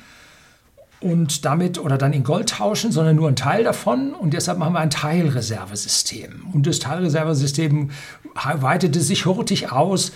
und 1.00 1.44
damit 1.44 1.78
oder 1.78 1.96
dann 1.96 2.12
in 2.12 2.24
Gold 2.24 2.50
tauschen, 2.50 2.92
sondern 2.92 3.16
nur 3.16 3.28
ein 3.28 3.36
Teil 3.36 3.64
davon. 3.64 4.12
Und 4.12 4.34
deshalb 4.34 4.58
machen 4.58 4.74
wir 4.74 4.80
ein 4.80 4.90
Teilreservesystem. 4.90 6.46
Und 6.52 6.66
das 6.66 6.78
Teilreservesystem 6.78 7.90
weitete 8.34 9.00
sich 9.00 9.26
hurtig 9.26 9.72
aus 9.72 10.12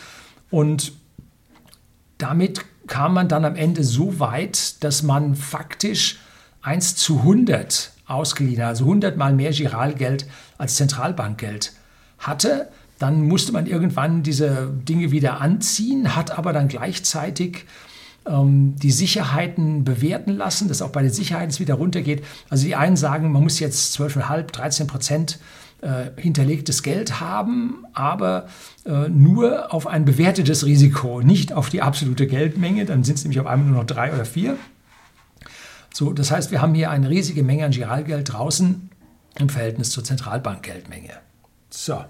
und 0.51 0.93
damit 2.19 2.65
kam 2.87 3.15
man 3.15 3.29
dann 3.29 3.45
am 3.45 3.57
Ende 3.57 3.83
so 3.83 4.21
weit, 4.21 4.85
dass 4.85 5.03
man 5.03 5.35
faktisch 5.35 6.19
1 6.63 6.97
zu 6.97 7.19
100 7.19 7.94
ausgeliehen, 8.07 8.63
also 8.63 8.85
100 8.85 9.17
mal 9.17 9.33
mehr 9.33 9.53
Giralgeld 9.53 10.27
als 10.59 10.77
Zentralbankgeld 10.77 11.73
hatte. 12.19 12.69
Dann 12.99 13.23
musste 13.23 13.53
man 13.53 13.67
irgendwann 13.67 14.23
diese 14.23 14.73
Dinge 14.89 15.11
wieder 15.11 15.41
anziehen, 15.41 16.15
hat 16.15 16.37
aber 16.37 16.53
dann 16.53 16.69
gleichzeitig 16.69 17.65
ähm, 18.27 18.77
die 18.77 18.91
Sicherheiten 18.91 19.85
bewerten 19.85 20.37
lassen, 20.37 20.69
dass 20.69 20.83
auch 20.83 20.91
bei 20.91 21.03
den 21.03 21.13
Sicherheiten 21.13 21.51
es 21.51 21.61
wieder 21.61 21.75
runtergeht. 21.75 22.23
Also 22.49 22.65
die 22.67 22.77
einen 22.77 22.97
sagen, 22.97 23.33
man 23.33 23.43
muss 23.43 23.59
jetzt 23.59 23.99
12,5, 23.99 24.53
13 24.53 24.87
Prozent 24.87 25.39
äh, 25.83 26.11
hinterlegtes 26.17 26.83
Geld 26.83 27.21
haben, 27.21 27.85
aber 27.93 28.47
äh, 28.87 29.09
nur 29.09 29.73
auf 29.75 29.87
ein 29.87 30.05
bewertetes 30.05 30.65
Risiko, 30.65 31.21
nicht 31.21 31.53
auf 31.53 31.69
die 31.69 31.83
absolute 31.83 32.27
Geldmenge. 32.27 32.85
Dann 32.85 33.05
sind 33.05 33.19
es 33.19 33.25
nämlich 33.25 33.41
auf 33.41 33.47
einmal 33.47 33.69
nur 33.69 33.79
noch 33.79 33.87
drei 33.87 34.13
oder 34.13 34.25
vier. 34.25 34.57
So, 35.95 36.13
das 36.13 36.33
heißt, 36.33 36.51
wir 36.51 36.61
haben 36.61 36.75
hier 36.75 36.91
eine 36.91 37.09
riesige 37.09 37.45
Menge 37.45 37.65
an 37.65 37.71
Giralgeld 37.71 38.33
draußen 38.33 38.91
im 39.39 39.49
Verhältnis 39.49 39.91
zur 39.91 40.03
Zentralbankgeldmenge. 40.03 41.13
So. 41.71 42.05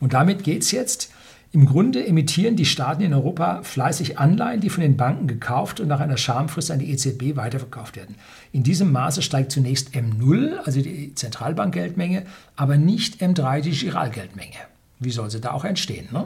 Und 0.00 0.14
damit 0.14 0.44
geht 0.44 0.62
es 0.62 0.70
jetzt 0.70 1.12
im 1.52 1.66
Grunde 1.66 2.04
emittieren 2.04 2.56
die 2.56 2.64
Staaten 2.64 3.02
in 3.02 3.12
Europa 3.12 3.62
fleißig 3.62 4.18
Anleihen, 4.18 4.62
die 4.62 4.70
von 4.70 4.80
den 4.80 4.96
Banken 4.96 5.28
gekauft 5.28 5.78
und 5.78 5.88
nach 5.88 6.00
einer 6.00 6.16
Schamfrist 6.16 6.70
an 6.70 6.78
die 6.78 6.90
EZB 6.90 7.36
weiterverkauft 7.36 7.96
werden. 7.96 8.16
In 8.50 8.62
diesem 8.62 8.90
Maße 8.90 9.20
steigt 9.20 9.52
zunächst 9.52 9.94
M0, 9.94 10.56
also 10.64 10.80
die 10.80 11.14
Zentralbankgeldmenge, 11.14 12.24
aber 12.56 12.78
nicht 12.78 13.22
M3, 13.22 13.60
die 13.60 13.70
Giralgeldmenge. 13.72 14.56
Wie 15.00 15.10
soll 15.10 15.30
sie 15.30 15.40
da 15.40 15.52
auch 15.52 15.66
entstehen? 15.66 16.08
Ne? 16.10 16.24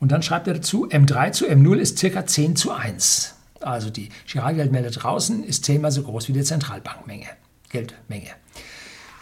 Und 0.00 0.12
dann 0.12 0.22
schreibt 0.22 0.48
er 0.48 0.54
dazu, 0.54 0.86
M3 0.86 1.32
zu 1.32 1.48
M0 1.48 1.76
ist 1.76 1.98
circa 1.98 2.26
10 2.26 2.56
zu 2.56 2.72
1. 2.72 3.33
Also 3.64 3.90
die 3.90 4.08
Giralgeldmenge 4.26 4.90
draußen 4.90 5.44
ist 5.44 5.64
zehnmal 5.64 5.90
so 5.90 6.02
groß 6.02 6.28
wie 6.28 6.32
die 6.32 6.42
Zentralbankmenge, 6.42 7.26
Geldmenge. 7.70 8.30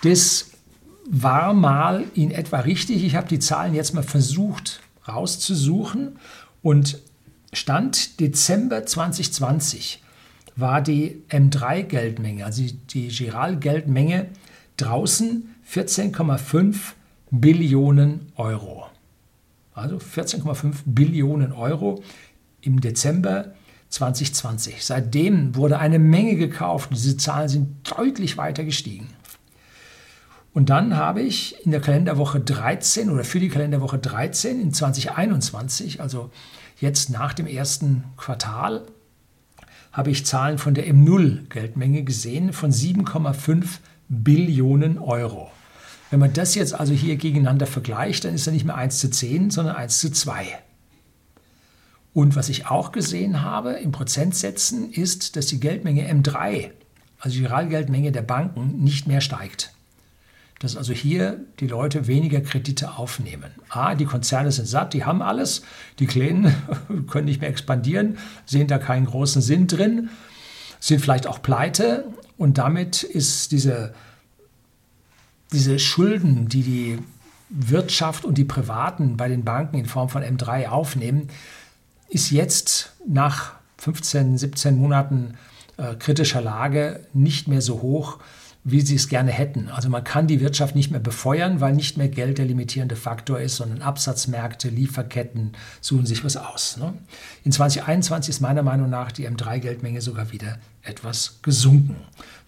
Das 0.02 0.50
war 1.08 1.52
mal 1.52 2.04
in 2.14 2.30
etwa 2.30 2.60
richtig. 2.60 3.04
Ich 3.04 3.16
habe 3.16 3.28
die 3.28 3.38
Zahlen 3.38 3.74
jetzt 3.74 3.94
mal 3.94 4.02
versucht 4.02 4.80
rauszusuchen 5.08 6.18
und 6.62 6.98
Stand 7.52 8.20
Dezember 8.20 8.86
2020 8.86 10.02
war 10.56 10.80
die 10.80 11.22
M3-Geldmenge, 11.28 12.44
also 12.44 12.62
die 12.90 13.08
Giral-Geldmenge 13.08 14.28
draußen 14.76 15.54
14,5 15.70 16.76
Billionen 17.30 18.32
Euro. 18.36 18.86
Also 19.74 19.96
14,5 19.96 20.74
Billionen 20.84 21.52
Euro 21.52 22.02
im 22.60 22.80
Dezember 22.80 23.54
2020. 23.92 24.84
Seitdem 24.84 25.54
wurde 25.54 25.78
eine 25.78 25.98
Menge 25.98 26.36
gekauft. 26.36 26.90
Diese 26.92 27.16
Zahlen 27.16 27.48
sind 27.48 27.90
deutlich 27.96 28.36
weiter 28.36 28.64
gestiegen. 28.64 29.08
Und 30.54 30.70
dann 30.70 30.96
habe 30.96 31.22
ich 31.22 31.64
in 31.64 31.70
der 31.70 31.80
Kalenderwoche 31.80 32.40
13 32.40 33.10
oder 33.10 33.24
für 33.24 33.40
die 33.40 33.48
Kalenderwoche 33.48 33.98
13 33.98 34.60
in 34.60 34.72
2021, 34.72 36.00
also 36.00 36.30
jetzt 36.78 37.10
nach 37.10 37.32
dem 37.32 37.46
ersten 37.46 38.04
Quartal, 38.16 38.82
habe 39.92 40.10
ich 40.10 40.26
Zahlen 40.26 40.58
von 40.58 40.74
der 40.74 40.86
M0-Geldmenge 40.88 42.02
gesehen 42.02 42.52
von 42.52 42.70
7,5 42.70 43.64
Billionen 44.08 44.98
Euro. 44.98 45.50
Wenn 46.10 46.20
man 46.20 46.32
das 46.32 46.54
jetzt 46.54 46.74
also 46.74 46.92
hier 46.92 47.16
gegeneinander 47.16 47.66
vergleicht, 47.66 48.24
dann 48.24 48.34
ist 48.34 48.46
er 48.46 48.52
nicht 48.52 48.66
mehr 48.66 48.76
1 48.76 48.98
zu 48.98 49.10
10, 49.10 49.50
sondern 49.50 49.76
1 49.76 50.00
zu 50.00 50.10
2. 50.10 50.58
Und 52.14 52.36
was 52.36 52.48
ich 52.48 52.66
auch 52.66 52.92
gesehen 52.92 53.42
habe 53.42 53.72
in 53.72 53.92
Prozentsätzen 53.92 54.92
ist, 54.92 55.36
dass 55.36 55.46
die 55.46 55.60
Geldmenge 55.60 56.10
M3, 56.10 56.70
also 57.18 57.36
die 57.36 57.42
Giralgeldmenge 57.42 58.12
der 58.12 58.22
Banken, 58.22 58.82
nicht 58.82 59.06
mehr 59.06 59.20
steigt 59.20 59.72
dass 60.62 60.76
also 60.76 60.92
hier 60.92 61.40
die 61.58 61.66
Leute 61.66 62.06
weniger 62.06 62.40
Kredite 62.40 62.96
aufnehmen. 62.96 63.50
A, 63.68 63.96
die 63.96 64.04
Konzerne 64.04 64.52
sind 64.52 64.68
satt, 64.68 64.94
die 64.94 65.04
haben 65.04 65.20
alles, 65.20 65.62
die 65.98 66.06
Kleinen 66.06 66.54
können 67.10 67.24
nicht 67.24 67.40
mehr 67.40 67.50
expandieren, 67.50 68.16
sehen 68.46 68.68
da 68.68 68.78
keinen 68.78 69.06
großen 69.06 69.42
Sinn 69.42 69.66
drin, 69.66 70.10
sind 70.78 71.00
vielleicht 71.00 71.26
auch 71.26 71.42
pleite 71.42 72.04
und 72.38 72.58
damit 72.58 73.02
ist 73.02 73.50
diese 73.50 73.92
diese 75.52 75.78
Schulden, 75.78 76.48
die 76.48 76.62
die 76.62 76.98
Wirtschaft 77.50 78.24
und 78.24 78.38
die 78.38 78.44
Privaten 78.44 79.16
bei 79.18 79.28
den 79.28 79.44
Banken 79.44 79.76
in 79.76 79.84
Form 79.84 80.08
von 80.08 80.22
M3 80.22 80.68
aufnehmen, 80.68 81.28
ist 82.12 82.30
jetzt 82.30 82.92
nach 83.06 83.54
15, 83.78 84.36
17 84.36 84.76
Monaten 84.76 85.34
äh, 85.78 85.94
kritischer 85.94 86.42
Lage 86.42 87.00
nicht 87.14 87.48
mehr 87.48 87.62
so 87.62 87.80
hoch, 87.80 88.18
wie 88.64 88.82
sie 88.82 88.94
es 88.94 89.08
gerne 89.08 89.32
hätten. 89.32 89.68
Also 89.70 89.88
man 89.88 90.04
kann 90.04 90.26
die 90.26 90.40
Wirtschaft 90.40 90.76
nicht 90.76 90.90
mehr 90.90 91.00
befeuern, 91.00 91.60
weil 91.60 91.72
nicht 91.72 91.96
mehr 91.96 92.08
Geld 92.08 92.38
der 92.38 92.44
limitierende 92.44 92.94
Faktor 92.94 93.40
ist, 93.40 93.56
sondern 93.56 93.82
Absatzmärkte, 93.82 94.68
Lieferketten 94.68 95.52
suchen 95.80 96.06
sich 96.06 96.22
was 96.22 96.36
aus. 96.36 96.76
Ne? 96.76 96.92
In 97.44 97.50
2021 97.50 98.28
ist 98.28 98.40
meiner 98.40 98.62
Meinung 98.62 98.90
nach 98.90 99.10
die 99.10 99.28
M3-Geldmenge 99.28 100.00
sogar 100.00 100.30
wieder 100.30 100.58
etwas 100.82 101.40
gesunken, 101.42 101.96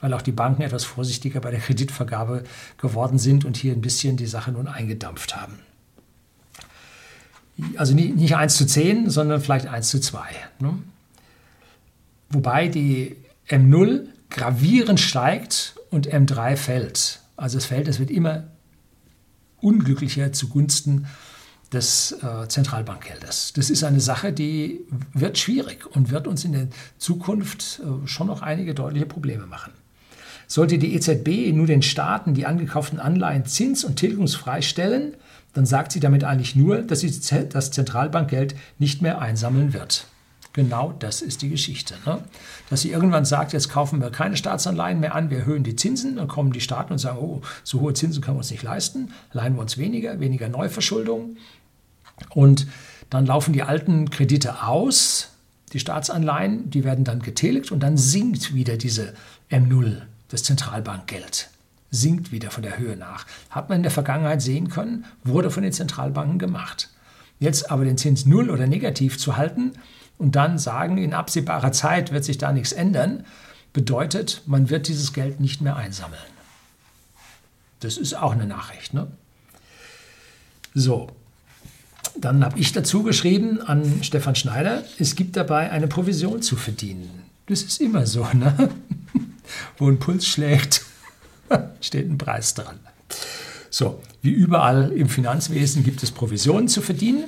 weil 0.01 0.13
auch 0.13 0.23
die 0.23 0.31
Banken 0.31 0.63
etwas 0.63 0.85
vorsichtiger 0.85 1.41
bei 1.41 1.51
der 1.51 1.61
Kreditvergabe 1.61 2.45
geworden 2.79 3.19
sind 3.19 3.45
und 3.45 3.57
hier 3.57 3.73
ein 3.73 3.81
bisschen 3.81 4.17
die 4.17 4.27
Sache 4.27 4.53
nun 4.53 4.69
eingedampft 4.69 5.35
haben. 5.35 5.59
Also 7.77 7.95
nicht, 7.95 8.17
nicht 8.17 8.37
1 8.37 8.57
zu 8.57 8.67
10, 8.67 9.11
sondern 9.11 9.41
vielleicht 9.41 9.67
1 9.67 9.89
zu 9.89 10.01
2. 10.01 10.21
Ne? 10.61 10.75
Wobei 12.31 12.69
die 12.69 13.17
M0 13.49 14.07
gravierend 14.31 14.99
steigt 14.99 15.77
und 15.91 16.13
M3 16.13 16.57
fällt. 16.57 17.21
Also 17.37 17.59
es 17.59 17.67
fällt, 17.67 17.89
es 17.89 17.99
wird 18.01 18.11
immer 18.11 18.45
unglücklicher 19.61 20.33
zugunsten 20.33 21.07
des 21.73 22.13
äh, 22.13 22.49
Zentralbankgeldes. 22.49 23.53
Das 23.55 23.71
ist 23.71 23.85
eine 23.85 24.01
Sache, 24.01 24.33
die 24.33 24.81
wird 25.13 25.39
schwierig 25.39 25.87
und 25.87 26.11
wird 26.11 26.27
uns 26.27 26.45
in 26.45 26.53
der 26.53 26.69
Zukunft 26.99 27.81
äh, 27.81 28.07
schon 28.07 28.29
noch 28.29 28.43
einige 28.43 28.75
deutliche 28.75 29.07
Probleme 29.07 29.47
machen. 29.47 29.73
Sollte 30.47 30.79
die 30.79 30.95
EZB 30.95 31.53
nur 31.55 31.67
den 31.67 31.83
Staaten 31.83 32.35
die 32.35 32.47
angekauften 32.47 33.01
Anleihen 33.01 33.47
zins- 33.47 33.85
und 33.85 33.97
tilgungsfrei 33.97 34.63
stellen, 34.63 35.15
dann 35.55 35.67
sagt 35.67 35.93
sie 35.93 36.01
damit 36.01 36.25
eigentlich 36.25 36.57
nur, 36.57 36.83
dass 36.83 37.01
sie 37.01 37.13
das 37.49 37.71
Zentralbankgeld 37.71 38.55
nicht 38.79 39.03
mehr 39.03 39.21
einsammeln 39.21 39.73
wird. 39.73 40.07
Genau 40.53 40.95
das 41.01 41.21
ist 41.21 41.43
die 41.43 41.49
Geschichte. 41.49 41.95
Ne? 42.07 42.23
Dass 42.71 42.83
sie 42.83 42.93
irgendwann 42.93 43.25
sagt, 43.25 43.53
jetzt 43.53 43.71
kaufen 43.71 44.01
wir 44.01 44.11
keine 44.11 44.37
Staatsanleihen 44.37 45.01
mehr 45.01 45.15
an, 45.15 45.31
wir 45.31 45.39
erhöhen 45.39 45.65
die 45.65 45.75
Zinsen, 45.75 46.17
dann 46.17 46.29
kommen 46.29 46.53
die 46.53 46.61
Staaten 46.61 46.93
und 46.93 46.99
sagen, 46.99 47.19
oh, 47.19 47.43
so 47.65 47.81
hohe 47.81 47.93
Zinsen 47.93 48.23
können 48.23 48.37
wir 48.37 48.41
uns 48.41 48.53
nicht 48.53 48.63
leisten, 48.63 49.13
leihen 49.33 49.55
wir 49.55 49.63
uns 49.63 49.79
weniger, 49.79 50.21
weniger 50.21 50.49
Neuverschuldung. 50.49 51.37
Und 52.31 52.69
dann 53.11 53.27
laufen 53.27 53.53
die 53.53 53.65
alten 53.65 54.11
Kredite 54.11 54.63
aus, 54.63 55.31
die 55.73 55.81
Staatsanleihen, 55.81 56.71
die 56.71 56.85
werden 56.85 57.05
dann 57.05 57.21
getilgt 57.21 57.73
und 57.73 57.81
dann 57.81 57.97
sinkt 57.97 58.55
wieder 58.55 58.77
diese 58.77 59.15
M0, 59.51 60.03
das 60.29 60.45
Zentralbankgeld. 60.45 61.51
Sinkt 61.95 62.33
wieder 62.33 62.51
von 62.51 62.63
der 62.63 62.79
Höhe 62.79 62.97
nach. 62.97 63.27
Hat 63.51 63.69
man 63.69 63.77
in 63.77 63.83
der 63.83 63.93
Vergangenheit 63.93 64.43
sehen 64.43 64.69
können, 64.69 65.05
wurde 65.23 65.51
von 65.51 65.63
den 65.63 65.73
Zentralbanken 65.73 66.39
gemacht. 66.39 66.91
Jetzt 67.39 67.71
aber 67.71 67.85
den 67.85 67.99
Zins 67.99 68.27
null 68.27 68.51
oder 68.51 68.67
negativ 68.67 69.19
zu 69.19 69.37
halten, 69.37 69.73
und 70.19 70.37
dann 70.37 70.59
sagen, 70.59 70.99
in 70.99 71.13
absehbarer 71.13 71.73
Zeit 71.73 72.13
wird 72.13 72.25
sich 72.25 72.39
da 72.39 72.53
nichts 72.53 72.73
ändern, 72.73 73.25
bedeutet, 73.73 74.43
man 74.47 74.71
wird 74.71 74.89
dieses 74.89 75.13
Geld 75.13 75.41
nicht 75.41 75.61
mehr 75.61 75.77
einsammeln. 75.77 76.21
Das 77.81 77.97
ist 77.97 78.15
auch 78.15 78.33
eine 78.33 78.47
Nachricht. 78.47 78.95
Ne? 78.95 79.09
So, 80.75 81.09
dann 82.17 82.45
habe 82.45 82.59
ich 82.59 82.73
dazu 82.73 83.03
geschrieben 83.03 83.61
an 83.61 84.03
Stefan 84.03 84.37
Schneider, 84.37 84.85
es 84.99 85.17
gibt 85.17 85.37
dabei 85.37 85.71
eine 85.71 85.89
Provision 85.89 86.41
zu 86.41 86.57
verdienen. 86.57 87.25
Das 87.47 87.63
ist 87.63 87.81
immer 87.81 88.07
so, 88.07 88.27
ne? 88.33 88.71
wo 89.77 89.89
ein 89.89 89.99
Puls 89.99 90.27
schlägt, 90.27 90.84
steht 91.81 92.11
ein 92.11 92.19
Preis 92.19 92.55
dran. 92.55 92.79
So, 93.71 94.01
wie 94.23 94.31
überall 94.31 94.93
im 94.93 95.09
Finanzwesen 95.09 95.83
gibt 95.83 96.03
es 96.03 96.11
Provisionen 96.11 96.69
zu 96.69 96.81
verdienen. 96.81 97.25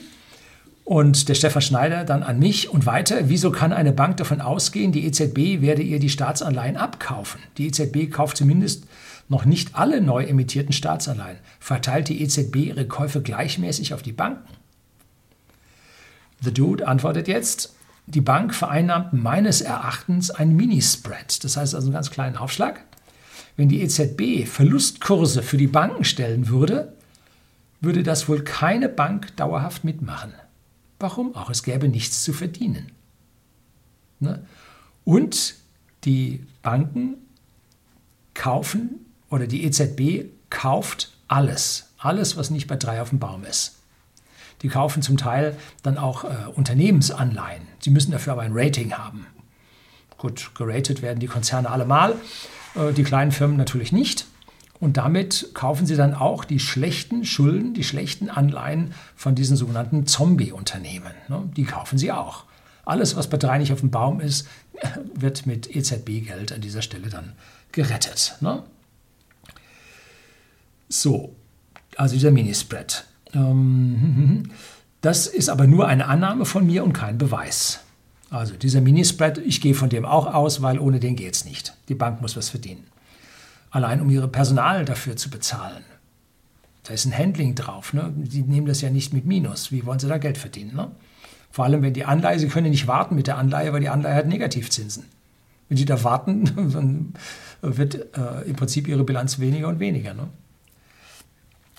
Und 0.84 1.28
der 1.28 1.34
Stefan 1.34 1.62
Schneider 1.62 2.04
dann 2.04 2.22
an 2.22 2.38
mich 2.38 2.68
und 2.68 2.86
weiter, 2.86 3.28
wieso 3.28 3.50
kann 3.50 3.72
eine 3.72 3.90
Bank 3.90 4.18
davon 4.18 4.40
ausgehen, 4.40 4.92
die 4.92 5.04
EZB 5.04 5.60
werde 5.60 5.82
ihr 5.82 5.98
die 5.98 6.08
Staatsanleihen 6.08 6.76
abkaufen? 6.76 7.40
Die 7.58 7.66
EZB 7.66 8.08
kauft 8.12 8.36
zumindest 8.36 8.84
noch 9.28 9.44
nicht 9.44 9.74
alle 9.74 10.00
neu 10.00 10.22
emittierten 10.22 10.72
Staatsanleihen. 10.72 11.38
Verteilt 11.58 12.06
die 12.06 12.22
EZB 12.22 12.56
ihre 12.56 12.86
Käufe 12.86 13.20
gleichmäßig 13.20 13.94
auf 13.94 14.02
die 14.02 14.12
Banken? 14.12 14.54
The 16.40 16.54
Dude 16.54 16.86
antwortet 16.86 17.26
jetzt, 17.26 17.74
die 18.06 18.20
Bank 18.20 18.54
vereinnahmt 18.54 19.12
meines 19.12 19.62
Erachtens 19.62 20.30
einen 20.30 20.54
Mini-Spread, 20.54 21.42
das 21.42 21.56
heißt 21.56 21.74
also 21.74 21.88
einen 21.88 21.94
ganz 21.94 22.12
kleinen 22.12 22.36
Aufschlag. 22.36 22.84
Wenn 23.56 23.68
die 23.68 23.82
EZB 23.82 24.46
Verlustkurse 24.46 25.42
für 25.42 25.56
die 25.56 25.66
Banken 25.66 26.04
stellen 26.04 26.48
würde, 26.48 26.92
würde 27.80 28.02
das 28.02 28.28
wohl 28.28 28.42
keine 28.42 28.88
Bank 28.88 29.36
dauerhaft 29.36 29.84
mitmachen. 29.84 30.32
Warum 30.98 31.34
auch? 31.34 31.50
Es 31.50 31.62
gäbe 31.62 31.88
nichts 31.88 32.22
zu 32.22 32.32
verdienen. 32.32 32.92
Ne? 34.20 34.44
Und 35.04 35.54
die 36.04 36.46
Banken 36.62 37.16
kaufen 38.34 39.06
oder 39.30 39.46
die 39.46 39.64
EZB 39.64 40.26
kauft 40.50 41.12
alles. 41.28 41.90
Alles, 41.98 42.36
was 42.36 42.50
nicht 42.50 42.66
bei 42.66 42.76
drei 42.76 43.02
auf 43.02 43.10
dem 43.10 43.18
Baum 43.18 43.44
ist. 43.44 43.76
Die 44.62 44.68
kaufen 44.68 45.02
zum 45.02 45.16
Teil 45.16 45.56
dann 45.82 45.98
auch 45.98 46.24
äh, 46.24 46.28
Unternehmensanleihen. 46.54 47.66
Sie 47.80 47.90
müssen 47.90 48.12
dafür 48.12 48.34
aber 48.34 48.42
ein 48.42 48.52
Rating 48.54 48.92
haben. 48.94 49.26
Gut, 50.16 50.52
geratet 50.54 51.02
werden 51.02 51.18
die 51.18 51.26
Konzerne 51.26 51.70
allemal, 51.70 52.16
die 52.96 53.04
kleinen 53.04 53.32
Firmen 53.32 53.56
natürlich 53.56 53.92
nicht. 53.92 54.26
Und 54.78 54.96
damit 54.98 55.50
kaufen 55.54 55.86
sie 55.86 55.96
dann 55.96 56.14
auch 56.14 56.44
die 56.44 56.60
schlechten 56.60 57.24
Schulden, 57.24 57.74
die 57.74 57.84
schlechten 57.84 58.28
Anleihen 58.28 58.92
von 59.14 59.34
diesen 59.34 59.56
sogenannten 59.56 60.06
Zombie-Unternehmen. 60.06 61.12
Ne? 61.28 61.48
Die 61.56 61.64
kaufen 61.64 61.98
sie 61.98 62.12
auch. 62.12 62.44
Alles, 62.84 63.16
was 63.16 63.28
bei 63.28 63.36
drei 63.36 63.58
nicht 63.58 63.72
auf 63.72 63.80
dem 63.80 63.90
Baum 63.90 64.20
ist, 64.20 64.46
wird 65.14 65.46
mit 65.46 65.74
EZB-Geld 65.74 66.52
an 66.52 66.60
dieser 66.60 66.82
Stelle 66.82 67.08
dann 67.08 67.32
gerettet. 67.72 68.36
Ne? 68.40 68.62
So, 70.88 71.34
also 71.96 72.14
dieser 72.14 72.30
Minispread. 72.30 73.04
Ähm, 73.32 74.50
das 75.00 75.26
ist 75.26 75.48
aber 75.48 75.66
nur 75.66 75.88
eine 75.88 76.06
Annahme 76.06 76.44
von 76.44 76.66
mir 76.66 76.84
und 76.84 76.92
kein 76.92 77.16
Beweis. 77.16 77.80
Also 78.30 78.54
dieser 78.54 78.80
Minispread, 78.80 79.38
ich 79.38 79.60
gehe 79.60 79.74
von 79.74 79.88
dem 79.88 80.04
auch 80.04 80.26
aus, 80.26 80.62
weil 80.62 80.78
ohne 80.78 81.00
den 81.00 81.16
geht 81.16 81.34
es 81.34 81.44
nicht. 81.44 81.74
Die 81.88 81.94
Bank 81.94 82.20
muss 82.20 82.36
was 82.36 82.48
verdienen 82.48 82.84
allein 83.76 84.00
um 84.00 84.10
ihre 84.10 84.28
Personal 84.28 84.84
dafür 84.84 85.16
zu 85.16 85.30
bezahlen. 85.30 85.84
Da 86.84 86.94
ist 86.94 87.04
ein 87.04 87.16
Handling 87.16 87.54
drauf. 87.54 87.92
Ne? 87.92 88.12
Die 88.16 88.42
nehmen 88.42 88.66
das 88.66 88.80
ja 88.80 88.90
nicht 88.90 89.12
mit 89.12 89.26
Minus. 89.26 89.70
Wie 89.70 89.84
wollen 89.84 89.98
sie 89.98 90.08
da 90.08 90.18
Geld 90.18 90.38
verdienen? 90.38 90.74
Ne? 90.74 90.90
Vor 91.50 91.64
allem, 91.64 91.82
wenn 91.82 91.92
die 91.92 92.04
Anleihe, 92.04 92.38
sie 92.38 92.48
können 92.48 92.70
nicht 92.70 92.86
warten 92.86 93.14
mit 93.14 93.26
der 93.26 93.38
Anleihe, 93.38 93.72
weil 93.72 93.80
die 93.80 93.88
Anleihe 93.88 94.14
hat 94.14 94.26
Negativzinsen. 94.26 95.04
Wenn 95.68 95.76
sie 95.76 95.84
da 95.84 96.02
warten, 96.04 96.44
dann 96.72 97.12
wird 97.60 98.16
äh, 98.16 98.48
im 98.48 98.56
Prinzip 98.56 98.88
ihre 98.88 99.04
Bilanz 99.04 99.38
weniger 99.40 99.68
und 99.68 99.78
weniger. 99.78 100.14
Ne? 100.14 100.28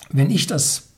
Wenn 0.09 0.29
ich 0.29 0.45
das 0.45 0.89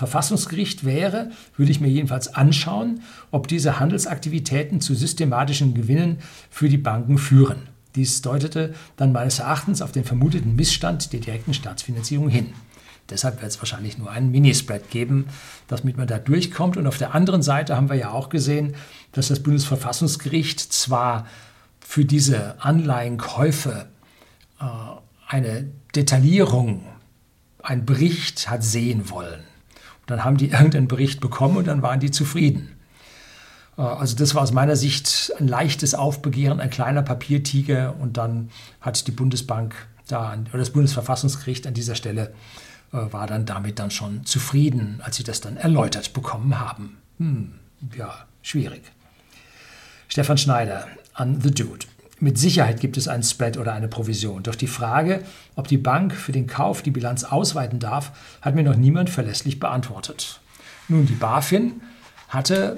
Bundesverfassungsgericht 0.00 0.84
wäre, 0.84 1.30
würde 1.56 1.70
ich 1.70 1.80
mir 1.80 1.88
jedenfalls 1.88 2.34
anschauen, 2.34 3.02
ob 3.30 3.48
diese 3.48 3.78
Handelsaktivitäten 3.78 4.80
zu 4.80 4.94
systematischen 4.94 5.74
Gewinnen 5.74 6.18
für 6.50 6.68
die 6.68 6.78
Banken 6.78 7.18
führen. 7.18 7.68
Dies 7.94 8.22
deutete 8.22 8.74
dann 8.96 9.12
meines 9.12 9.40
Erachtens 9.40 9.82
auf 9.82 9.92
den 9.92 10.04
vermuteten 10.04 10.56
Missstand 10.56 11.12
der 11.12 11.20
direkten 11.20 11.54
Staatsfinanzierung 11.54 12.28
hin. 12.28 12.54
Deshalb 13.10 13.42
wird 13.42 13.50
es 13.50 13.58
wahrscheinlich 13.58 13.98
nur 13.98 14.10
einen 14.10 14.30
Minispread 14.30 14.88
geben, 14.90 15.26
damit 15.68 15.96
man 15.96 16.06
da 16.06 16.18
durchkommt. 16.18 16.76
Und 16.76 16.86
auf 16.86 16.96
der 16.96 17.14
anderen 17.14 17.42
Seite 17.42 17.76
haben 17.76 17.90
wir 17.90 17.96
ja 17.96 18.10
auch 18.10 18.28
gesehen, 18.28 18.74
dass 19.12 19.28
das 19.28 19.42
Bundesverfassungsgericht 19.42 20.60
zwar 20.60 21.26
für 21.80 22.04
diese 22.04 22.62
Anleihenkäufe 22.62 23.88
äh, 24.60 24.64
eine 25.26 25.68
Detaillierung, 25.96 26.86
einen 27.62 27.84
Bericht 27.84 28.48
hat 28.48 28.62
sehen 28.62 29.10
wollen. 29.10 29.49
Dann 30.10 30.24
haben 30.24 30.36
die 30.36 30.50
irgendeinen 30.50 30.88
Bericht 30.88 31.20
bekommen 31.20 31.56
und 31.56 31.66
dann 31.66 31.82
waren 31.82 32.00
die 32.00 32.10
zufrieden. 32.10 32.76
Äh, 33.76 33.82
also 33.82 34.16
das 34.16 34.34
war 34.34 34.42
aus 34.42 34.52
meiner 34.52 34.76
Sicht 34.76 35.32
ein 35.38 35.48
leichtes 35.48 35.94
Aufbegehren, 35.94 36.60
ein 36.60 36.70
kleiner 36.70 37.02
Papiertiger 37.02 37.94
und 37.98 38.16
dann 38.16 38.50
hat 38.80 39.06
die 39.06 39.12
Bundesbank 39.12 39.74
da 40.08 40.36
oder 40.48 40.58
das 40.58 40.70
Bundesverfassungsgericht 40.70 41.66
an 41.66 41.74
dieser 41.74 41.94
Stelle 41.94 42.32
äh, 42.92 43.12
war 43.12 43.26
dann 43.26 43.46
damit 43.46 43.78
dann 43.78 43.90
schon 43.90 44.24
zufrieden, 44.24 45.00
als 45.02 45.16
sie 45.16 45.24
das 45.24 45.40
dann 45.40 45.56
erläutert 45.56 46.12
bekommen 46.12 46.58
haben. 46.58 46.98
Hm, 47.18 47.52
ja, 47.96 48.26
schwierig. 48.42 48.82
Stefan 50.08 50.38
Schneider 50.38 50.88
an 51.14 51.40
The 51.40 51.52
Dude. 51.52 51.86
Mit 52.22 52.38
Sicherheit 52.38 52.80
gibt 52.80 52.98
es 52.98 53.08
einen 53.08 53.22
Spread 53.22 53.56
oder 53.56 53.72
eine 53.72 53.88
Provision. 53.88 54.42
Doch 54.42 54.54
die 54.54 54.66
Frage, 54.66 55.22
ob 55.56 55.68
die 55.68 55.78
Bank 55.78 56.14
für 56.14 56.32
den 56.32 56.46
Kauf 56.46 56.82
die 56.82 56.90
Bilanz 56.90 57.24
ausweiten 57.24 57.78
darf, 57.78 58.12
hat 58.42 58.54
mir 58.54 58.62
noch 58.62 58.76
niemand 58.76 59.08
verlässlich 59.08 59.58
beantwortet. 59.58 60.40
Nun, 60.88 61.06
die 61.06 61.14
BaFin 61.14 61.80
hatte 62.28 62.76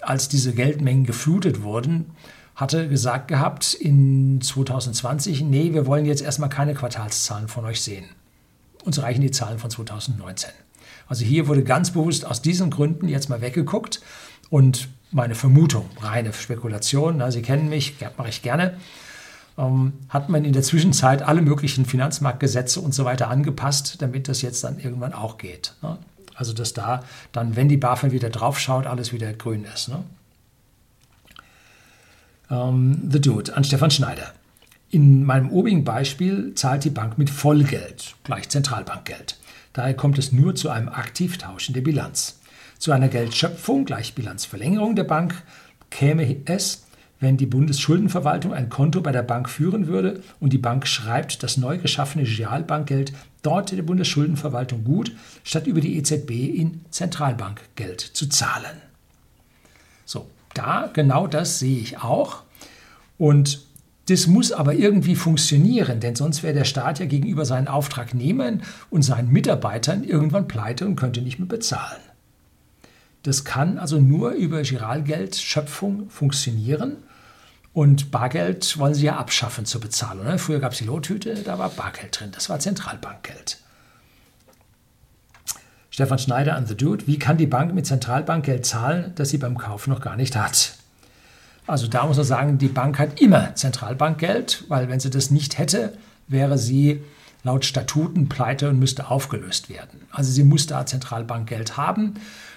als 0.00 0.28
diese 0.28 0.52
Geldmengen 0.52 1.04
geflutet 1.04 1.62
wurden, 1.62 2.12
hatte 2.54 2.88
gesagt 2.88 3.26
gehabt 3.26 3.74
in 3.74 4.40
2020, 4.40 5.42
nee, 5.42 5.74
wir 5.74 5.86
wollen 5.86 6.06
jetzt 6.06 6.22
erstmal 6.22 6.48
keine 6.48 6.74
Quartalszahlen 6.74 7.48
von 7.48 7.64
euch 7.64 7.80
sehen. 7.80 8.04
Uns 8.84 9.02
reichen 9.02 9.22
die 9.22 9.32
Zahlen 9.32 9.58
von 9.58 9.70
2019. 9.70 10.50
Also 11.08 11.24
hier 11.24 11.48
wurde 11.48 11.64
ganz 11.64 11.90
bewusst 11.90 12.24
aus 12.24 12.42
diesen 12.42 12.70
Gründen 12.70 13.08
jetzt 13.08 13.28
mal 13.28 13.40
weggeguckt 13.40 14.00
und 14.50 14.88
meine 15.16 15.34
Vermutung, 15.34 15.88
reine 16.00 16.32
Spekulation, 16.32 17.16
na, 17.16 17.30
Sie 17.30 17.40
kennen 17.40 17.70
mich, 17.70 17.94
mache 18.18 18.28
ich 18.28 18.42
gerne, 18.42 18.76
ähm, 19.56 19.94
hat 20.10 20.28
man 20.28 20.44
in 20.44 20.52
der 20.52 20.62
Zwischenzeit 20.62 21.22
alle 21.22 21.40
möglichen 21.40 21.86
Finanzmarktgesetze 21.86 22.80
und 22.80 22.92
so 22.94 23.06
weiter 23.06 23.28
angepasst, 23.28 24.02
damit 24.02 24.28
das 24.28 24.42
jetzt 24.42 24.62
dann 24.62 24.78
irgendwann 24.78 25.14
auch 25.14 25.38
geht. 25.38 25.72
Ne? 25.82 25.96
Also 26.34 26.52
dass 26.52 26.74
da 26.74 27.02
dann, 27.32 27.56
wenn 27.56 27.68
die 27.68 27.78
BaFin 27.78 28.12
wieder 28.12 28.28
drauf 28.28 28.60
schaut, 28.60 28.86
alles 28.86 29.10
wieder 29.14 29.32
grün 29.32 29.64
ist. 29.64 29.88
Ne? 29.88 30.04
Ähm, 32.50 33.08
The 33.10 33.20
Dude 33.20 33.56
an 33.56 33.64
Stefan 33.64 33.90
Schneider. 33.90 34.34
In 34.90 35.24
meinem 35.24 35.50
obigen 35.50 35.82
Beispiel 35.82 36.54
zahlt 36.54 36.84
die 36.84 36.90
Bank 36.90 37.16
mit 37.16 37.30
Vollgeld, 37.30 38.14
gleich 38.22 38.50
Zentralbankgeld. 38.50 39.38
Daher 39.72 39.94
kommt 39.94 40.18
es 40.18 40.30
nur 40.30 40.54
zu 40.54 40.68
einem 40.68 40.90
Aktivtausch 40.90 41.68
in 41.68 41.74
der 41.74 41.80
Bilanz. 41.80 42.38
Zu 42.78 42.92
einer 42.92 43.08
Geldschöpfung, 43.08 43.84
gleich 43.84 44.14
Bilanzverlängerung 44.14 44.96
der 44.96 45.04
Bank, 45.04 45.42
käme 45.90 46.36
es, 46.44 46.86
wenn 47.20 47.36
die 47.36 47.46
Bundesschuldenverwaltung 47.46 48.52
ein 48.52 48.68
Konto 48.68 49.00
bei 49.00 49.12
der 49.12 49.22
Bank 49.22 49.48
führen 49.48 49.86
würde 49.86 50.20
und 50.40 50.52
die 50.52 50.58
Bank 50.58 50.86
schreibt 50.86 51.42
das 51.42 51.56
neu 51.56 51.78
geschaffene 51.78 52.26
Realbankgeld 52.26 53.12
dort 53.42 53.72
der 53.72 53.82
Bundesschuldenverwaltung 53.82 54.84
gut, 54.84 55.12
statt 55.44 55.66
über 55.66 55.80
die 55.80 55.96
EZB 55.96 56.30
in 56.30 56.84
Zentralbankgeld 56.90 58.00
zu 58.00 58.28
zahlen. 58.28 58.82
So, 60.04 60.26
da 60.54 60.90
genau 60.92 61.26
das 61.26 61.58
sehe 61.58 61.78
ich 61.78 61.98
auch. 61.98 62.42
Und 63.18 63.64
das 64.08 64.26
muss 64.26 64.52
aber 64.52 64.74
irgendwie 64.74 65.16
funktionieren, 65.16 66.00
denn 66.00 66.14
sonst 66.14 66.42
wäre 66.42 66.54
der 66.54 66.64
Staat 66.64 67.00
ja 67.00 67.06
gegenüber 67.06 67.44
seinen 67.44 67.66
Auftragnehmern 67.66 68.62
und 68.90 69.02
seinen 69.02 69.32
Mitarbeitern 69.32 70.04
irgendwann 70.04 70.46
pleite 70.46 70.86
und 70.86 70.96
könnte 70.96 71.22
nicht 71.22 71.38
mehr 71.38 71.48
bezahlen. 71.48 72.00
Das 73.26 73.44
kann 73.44 73.80
also 73.80 73.98
nur 73.98 74.30
über 74.34 74.62
Giralgeldschöpfung 74.62 76.10
funktionieren. 76.10 76.98
Und 77.72 78.12
Bargeld 78.12 78.78
wollen 78.78 78.94
sie 78.94 79.06
ja 79.06 79.16
abschaffen 79.16 79.66
zur 79.66 79.80
Bezahlung. 79.80 80.38
Früher 80.38 80.60
gab 80.60 80.70
es 80.70 80.78
die 80.78 80.84
Lothüte, 80.84 81.34
da 81.34 81.58
war 81.58 81.70
Bargeld 81.70 82.20
drin. 82.20 82.30
Das 82.30 82.48
war 82.48 82.60
Zentralbankgeld. 82.60 83.58
Stefan 85.90 86.20
Schneider 86.20 86.54
an 86.54 86.66
The 86.66 86.76
Dude. 86.76 87.08
Wie 87.08 87.18
kann 87.18 87.36
die 87.36 87.48
Bank 87.48 87.74
mit 87.74 87.84
Zentralbankgeld 87.84 88.64
zahlen, 88.64 89.10
das 89.16 89.30
sie 89.30 89.38
beim 89.38 89.58
Kauf 89.58 89.88
noch 89.88 90.00
gar 90.00 90.14
nicht 90.14 90.36
hat? 90.36 90.76
Also 91.66 91.88
da 91.88 92.06
muss 92.06 92.18
man 92.18 92.26
sagen, 92.26 92.58
die 92.58 92.68
Bank 92.68 93.00
hat 93.00 93.20
immer 93.20 93.56
Zentralbankgeld, 93.56 94.66
weil 94.68 94.88
wenn 94.88 95.00
sie 95.00 95.10
das 95.10 95.32
nicht 95.32 95.58
hätte, 95.58 95.98
wäre 96.28 96.58
sie 96.58 97.02
laut 97.42 97.64
Statuten 97.64 98.28
pleite 98.28 98.68
und 98.68 98.78
müsste 98.78 99.10
aufgelöst 99.10 99.68
werden. 99.68 100.02
Also 100.12 100.30
sie 100.30 100.44
muss 100.44 100.68
da 100.68 100.86
Zentralbankgeld 100.86 101.76
haben. 101.76 102.14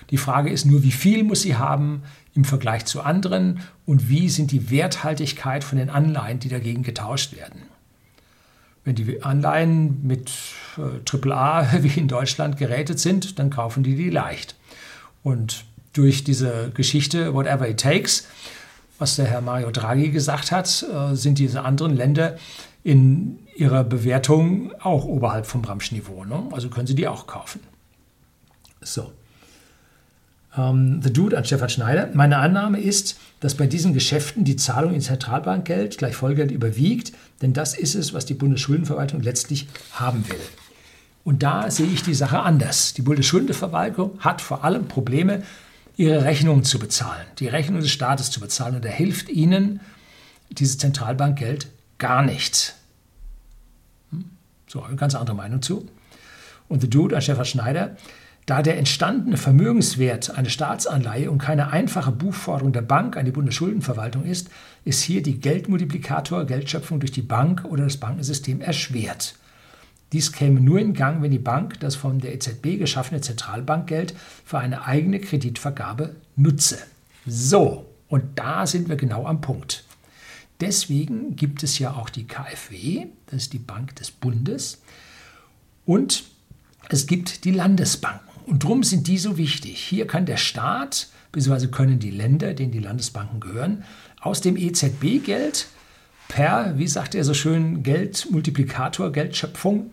Die 0.10 0.18
Frage 0.18 0.50
ist 0.50 0.66
nur, 0.66 0.84
wie 0.84 0.92
viel 0.92 1.24
muss 1.24 1.42
sie 1.42 1.56
haben 1.56 2.04
im 2.34 2.44
Vergleich 2.44 2.86
zu 2.86 3.02
anderen 3.02 3.60
und 3.86 4.10
wie 4.10 4.30
sind 4.30 4.52
die 4.52 4.72
Werthaltigkeit 4.72 5.64
von 5.64 5.78
den 5.78 5.90
Anleihen, 5.90 6.40
die 6.40 6.50
dagegen 6.50 6.84
getauscht 6.84 7.36
werden. 7.36 7.64
Wenn 8.86 8.96
die 8.96 9.22
Anleihen 9.24 10.06
mit 10.06 10.32
äh, 10.78 11.32
AAA 11.32 11.68
wie 11.84 12.00
in 12.00 12.08
Deutschland 12.08 12.58
gerätet 12.58 13.00
sind, 13.00 13.40
dann 13.40 13.50
kaufen 13.50 13.84
die 13.84 13.96
die 13.96 14.10
leicht. 14.10 14.56
Und 15.22 15.66
durch 15.94 16.24
diese 16.24 16.72
Geschichte 16.74 17.34
Whatever 17.34 17.68
It 17.68 17.80
Takes, 17.80 18.28
was 18.98 19.16
der 19.16 19.26
Herr 19.26 19.42
Mario 19.42 19.72
Draghi 19.72 20.10
gesagt 20.10 20.52
hat, 20.52 20.86
äh, 20.92 21.16
sind 21.16 21.40
diese 21.40 21.64
anderen 21.64 21.96
Länder 21.96 22.38
in 22.84 23.40
ihrer 23.56 23.84
Bewertung 23.84 24.72
auch 24.80 25.06
oberhalb 25.06 25.46
vom 25.46 25.64
Ramschniveau. 25.64 26.24
Ne? 26.26 26.44
Also 26.52 26.70
können 26.70 26.88
Sie 26.88 26.96
die 26.96 27.08
auch 27.08 27.28
kaufen. 27.28 27.60
So. 28.82 29.12
Um, 30.58 31.02
The 31.04 31.14
Dude 31.14 31.38
an 31.38 31.46
Stefan 31.46 31.70
Schneider. 31.70 32.10
Meine 32.14 32.38
Annahme 32.38 32.80
ist, 32.80 33.20
dass 33.40 33.54
bei 33.54 33.68
diesen 33.68 33.94
Geschäften 33.94 34.46
die 34.46 34.56
Zahlung 34.56 34.96
in 34.96 35.02
Zentralbankgeld 35.02 36.00
gleich 36.00 36.16
Vollgeld 36.16 36.50
überwiegt, 36.50 37.14
denn 37.44 37.54
das 37.54 37.78
ist 37.78 37.94
es, 37.94 38.16
was 38.16 38.26
die 38.26 38.34
Bundesschuldenverwaltung 38.34 39.22
letztlich 39.22 39.68
haben 39.94 40.28
will. 40.28 40.40
Und 41.24 41.44
da 41.44 41.70
sehe 41.70 41.86
ich 41.86 42.02
die 42.02 42.16
Sache 42.16 42.40
anders. 42.40 42.96
Die 42.96 43.04
Bundesschuldenverwaltung 43.04 44.20
hat 44.22 44.42
vor 44.42 44.64
allem 44.64 44.88
Probleme, 44.88 45.44
ihre 45.98 46.24
Rechnungen 46.24 46.64
zu 46.64 46.80
bezahlen, 46.80 47.26
die 47.38 47.48
Rechnung 47.48 47.82
des 47.82 47.92
Staates 47.92 48.32
zu 48.32 48.40
bezahlen. 48.40 48.76
Und 48.76 48.86
da 48.86 48.90
hilft 48.90 49.30
ihnen 49.30 49.82
dieses 50.50 50.80
Zentralbankgeld 50.80 51.68
gar 52.00 52.24
nicht. 52.24 52.74
Hm? 54.12 54.26
So, 54.66 54.82
eine 54.82 54.96
ganz 54.96 55.14
andere 55.14 55.36
Meinung 55.36 55.62
zu. 55.62 55.88
Und 56.70 56.82
The 56.82 56.90
Dude 56.90 57.16
an 57.16 57.22
Stefan 57.22 57.46
Schneider. 57.46 57.98
Da 58.50 58.64
der 58.64 58.80
entstandene 58.80 59.38
Vermögenswert 59.38 60.36
eine 60.36 60.50
Staatsanleihe 60.50 61.30
und 61.30 61.38
keine 61.38 61.72
einfache 61.72 62.12
Buchforderung 62.12 62.74
der 62.74 62.82
Bank 62.82 63.16
an 63.16 63.26
die 63.26 63.32
Bundesschuldenverwaltung 63.32 64.26
ist, 64.26 64.50
ist 64.84 65.04
hier 65.04 65.22
die 65.22 65.40
Geldmultiplikator 65.40 66.46
Geldschöpfung 66.46 67.00
durch 67.00 67.12
die 67.12 67.22
Bank 67.22 67.64
oder 67.66 67.84
das 67.84 67.98
Bankensystem 67.98 68.60
erschwert. 68.60 69.36
Dies 70.14 70.32
käme 70.32 70.62
nur 70.62 70.80
in 70.80 70.96
Gang, 70.96 71.22
wenn 71.22 71.30
die 71.30 71.38
Bank 71.38 71.80
das 71.82 71.96
von 71.96 72.22
der 72.22 72.34
EZB 72.34 72.80
geschaffene 72.80 73.22
Zentralbankgeld 73.22 74.16
für 74.44 74.58
eine 74.58 74.84
eigene 74.84 75.20
Kreditvergabe 75.20 76.16
nutze. 76.36 76.80
So, 77.28 77.86
und 78.08 78.24
da 78.34 78.66
sind 78.66 78.90
wir 78.90 78.96
genau 78.96 79.28
am 79.28 79.42
Punkt. 79.42 79.84
Deswegen 80.60 81.36
gibt 81.36 81.62
es 81.62 81.78
ja 81.78 81.94
auch 81.94 82.10
die 82.10 82.26
KfW, 82.26 83.06
das 83.28 83.44
ist 83.44 83.54
die 83.54 83.60
Bank 83.60 83.96
des 83.98 84.10
Bundes, 84.10 84.82
und 85.86 86.24
es 86.90 87.06
gibt 87.06 87.46
die 87.46 87.52
Landesbanken. 87.52 88.29
Und 88.50 88.64
darum 88.64 88.82
sind 88.82 89.06
die 89.06 89.20
so 89.20 89.38
wichtig. 89.38 89.80
Hier 89.80 90.08
kann 90.08 90.26
der 90.26 90.38
Staat, 90.38 91.10
beziehungsweise 91.32 91.70
können 91.70 92.00
die 92.00 92.10
Länder, 92.10 92.56
denen 92.56 92.72
die 92.72 92.80
Landesbanken 92.80 93.40
gehören, 93.40 93.84
aus 94.22 94.42
dem 94.42 94.58
EZB-Geld 94.58 95.68
per, 96.28 96.76
wie 96.80 96.88
sagt 96.88 97.14
er 97.14 97.24
so 97.24 97.36
schön, 97.36 97.84
Geldmultiplikator, 97.84 99.12
Geldschöpfung, 99.12 99.92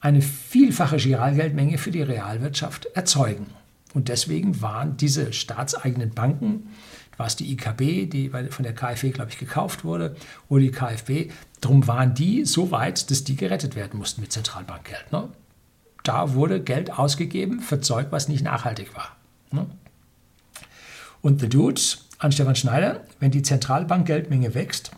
eine 0.00 0.22
vielfache 0.22 0.96
Giralgeldmenge 0.96 1.76
für 1.76 1.90
die 1.90 2.00
Realwirtschaft 2.00 2.86
erzeugen. 2.94 3.48
Und 3.92 4.08
deswegen 4.08 4.62
waren 4.62 4.96
diese 4.96 5.34
staatseigenen 5.34 6.14
Banken, 6.14 6.70
war 7.18 7.26
es 7.26 7.36
die 7.36 7.52
IKB, 7.52 8.08
die 8.10 8.30
von 8.30 8.62
der 8.62 8.74
KfW, 8.74 9.10
glaube 9.10 9.32
ich, 9.32 9.38
gekauft 9.38 9.84
wurde, 9.84 10.16
oder 10.48 10.62
die 10.62 10.70
KfW, 10.70 11.28
darum 11.60 11.86
waren 11.86 12.14
die 12.14 12.46
so 12.46 12.70
weit, 12.70 13.10
dass 13.10 13.24
die 13.24 13.36
gerettet 13.36 13.76
werden 13.76 13.98
mussten 13.98 14.22
mit 14.22 14.32
Zentralbankgeld. 14.32 15.12
Ne? 15.12 15.28
Da 16.06 16.34
wurde 16.34 16.62
Geld 16.62 16.96
ausgegeben 16.96 17.58
für 17.58 17.80
Zeug, 17.80 18.06
was 18.10 18.28
nicht 18.28 18.44
nachhaltig 18.44 18.94
war. 18.94 19.16
Ne? 19.50 19.66
Und 21.20 21.40
The 21.40 21.48
Dude 21.48 21.80
an 22.18 22.30
Stefan 22.30 22.54
Schneider, 22.54 23.00
wenn 23.18 23.32
die 23.32 23.42
Zentralbankgeldmenge 23.42 24.54
wächst, 24.54 24.92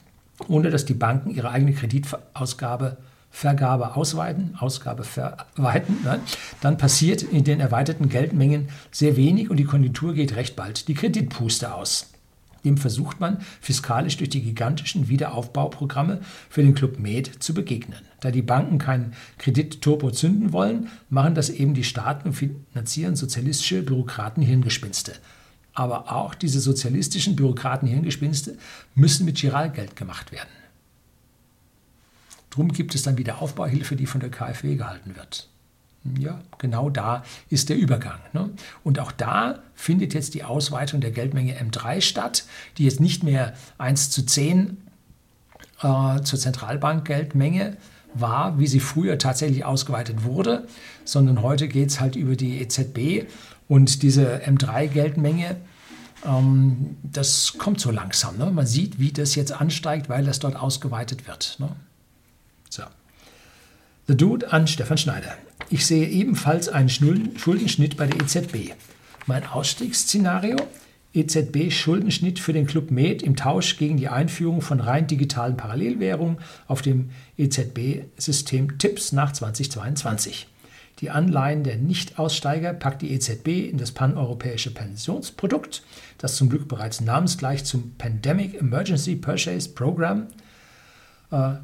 ohne 0.49 0.69
dass 0.69 0.85
die 0.85 0.93
Banken 0.95 1.31
ihre 1.31 1.51
eigene 1.51 1.73
Kreditausgabe 1.73 2.99
Vergabe 3.31 3.95
ausweiten, 3.95 4.57
Ausgabe 4.59 5.05
verweiten, 5.05 6.03
ne? 6.03 6.21
dann 6.61 6.77
passiert 6.77 7.23
in 7.23 7.45
den 7.45 7.61
erweiterten 7.61 8.11
Geldmengen 8.11 8.69
sehr 8.91 9.17
wenig 9.17 9.49
und 9.49 9.57
die 9.57 9.65
Konjunktur 9.65 10.13
geht 10.13 10.37
recht 10.37 10.57
bald 10.57 10.89
die 10.89 10.95
Kreditpuste 10.95 11.75
aus. 11.75 12.11
Dem 12.65 12.77
versucht 12.77 13.21
man 13.21 13.39
fiskalisch 13.61 14.17
durch 14.17 14.31
die 14.31 14.43
gigantischen 14.43 15.09
Wiederaufbauprogramme 15.09 16.21
für 16.51 16.63
den 16.63 16.75
Club 16.75 16.99
Med 16.99 17.43
zu 17.43 17.55
begegnen. 17.55 18.01
Da 18.21 18.31
die 18.31 18.43
Banken 18.43 18.79
keinen 18.79 19.15
Kreditturbo 19.39 20.11
zünden 20.11 20.53
wollen, 20.53 20.89
machen 21.09 21.35
das 21.35 21.51
eben 21.51 21.75
die 21.75 21.85
Staaten 21.85 22.29
und 22.29 22.35
finanzieren 22.35 23.17
sozialistische 23.17 23.83
Bürokraten-Hirngespinste. 23.83 25.13
Aber 25.73 26.13
auch 26.13 26.35
diese 26.35 26.61
sozialistischen 26.61 27.37
Bürokraten-Hirngespinste 27.37 28.59
müssen 28.95 29.25
mit 29.25 29.37
Giralgeld 29.37 29.95
gemacht 29.95 30.33
werden. 30.33 30.49
Drum 32.51 32.73
gibt 32.73 32.97
es 32.97 33.03
dann 33.03 33.19
wieder 33.19 33.41
Aufbauhilfe, 33.41 33.95
die 33.95 34.07
von 34.07 34.21
der 34.21 34.31
KfW 34.31 34.75
gehalten 34.75 35.15
wird. 35.15 35.49
Ja, 36.19 36.41
genau 36.59 36.91
da 36.91 37.25
ist 37.51 37.69
der 37.69 37.77
Übergang. 37.77 38.19
Ne? 38.33 38.51
Und 38.85 38.99
auch 38.99 39.13
da 39.13 39.59
findet 39.75 40.15
jetzt 40.15 40.35
die 40.35 40.45
Ausweitung 40.45 41.01
der 41.01 41.11
Geldmenge 41.11 41.55
M3 41.61 42.01
statt, 42.01 42.45
die 42.79 42.85
jetzt 42.85 43.01
nicht 43.01 43.23
mehr 43.23 43.53
1 43.79 44.11
zu 44.11 44.25
10 44.25 44.79
äh, 45.83 46.21
zur 46.23 46.39
Zentralbankgeldmenge 46.39 47.77
war, 48.15 48.59
wie 48.59 48.67
sie 48.67 48.81
früher 48.81 49.19
tatsächlich 49.19 49.65
ausgeweitet 49.65 50.25
wurde, 50.25 50.67
sondern 51.05 51.43
heute 51.43 51.69
geht 51.69 51.91
es 51.91 52.01
halt 52.01 52.17
über 52.17 52.37
die 52.37 52.61
EZB 52.61 53.29
und 53.69 54.03
diese 54.03 54.43
M3-Geldmenge, 54.45 55.57
ähm, 56.25 56.97
das 57.03 57.55
kommt 57.59 57.81
so 57.81 57.91
langsam. 57.91 58.39
Ne? 58.39 58.51
Man 58.51 58.67
sieht, 58.67 58.99
wie 58.99 59.13
das 59.13 59.35
jetzt 59.35 59.53
ansteigt, 59.53 60.09
weil 60.09 60.25
das 60.25 60.39
dort 60.39 60.57
ausgeweitet 60.57 61.29
wird. 61.29 61.57
Ne? 61.59 61.69
So. 62.71 62.83
The 64.11 64.17
Dude 64.17 64.51
an 64.55 64.67
Stefan 64.67 64.97
Schneider. 64.97 65.37
Ich 65.69 65.85
sehe 65.85 66.09
ebenfalls 66.09 66.71
einen 66.71 66.89
Schuldenschnitt 66.89 67.99
bei 67.99 68.07
der 68.07 68.19
EZB. 68.23 68.73
Mein 69.27 69.47
Ausstiegsszenario, 69.47 70.57
EZB-Schuldenschnitt 71.13 72.39
für 72.39 72.55
den 72.55 72.67
Club 72.67 72.91
Med 72.91 73.23
im 73.23 73.37
Tausch 73.37 73.77
gegen 73.77 73.99
die 73.99 74.09
Einführung 74.09 74.63
von 74.63 74.81
rein 74.81 75.07
digitalen 75.09 75.59
Parallelwährungen 75.59 76.39
auf 76.69 76.81
dem 76.81 77.11
EZB-System 77.37 78.79
TIPS 78.79 79.13
nach 79.13 79.33
2022. 79.33 80.49
Die 81.01 81.11
Anleihen 81.11 81.63
der 81.63 81.77
Nichtaussteiger 81.77 82.73
packt 82.73 83.03
die 83.03 83.13
EZB 83.13 83.69
in 83.69 83.77
das 83.77 83.93
paneuropäische 83.93 84.73
Pensionsprodukt, 84.73 85.83
das 86.17 86.37
zum 86.37 86.49
Glück 86.49 86.67
bereits 86.67 87.03
namensgleich 87.03 87.65
zum 87.67 87.95
Pandemic 87.99 88.59
Emergency 88.59 89.17
Purchase 89.17 89.69
Program. 89.69 90.29
Äh, 91.31 91.57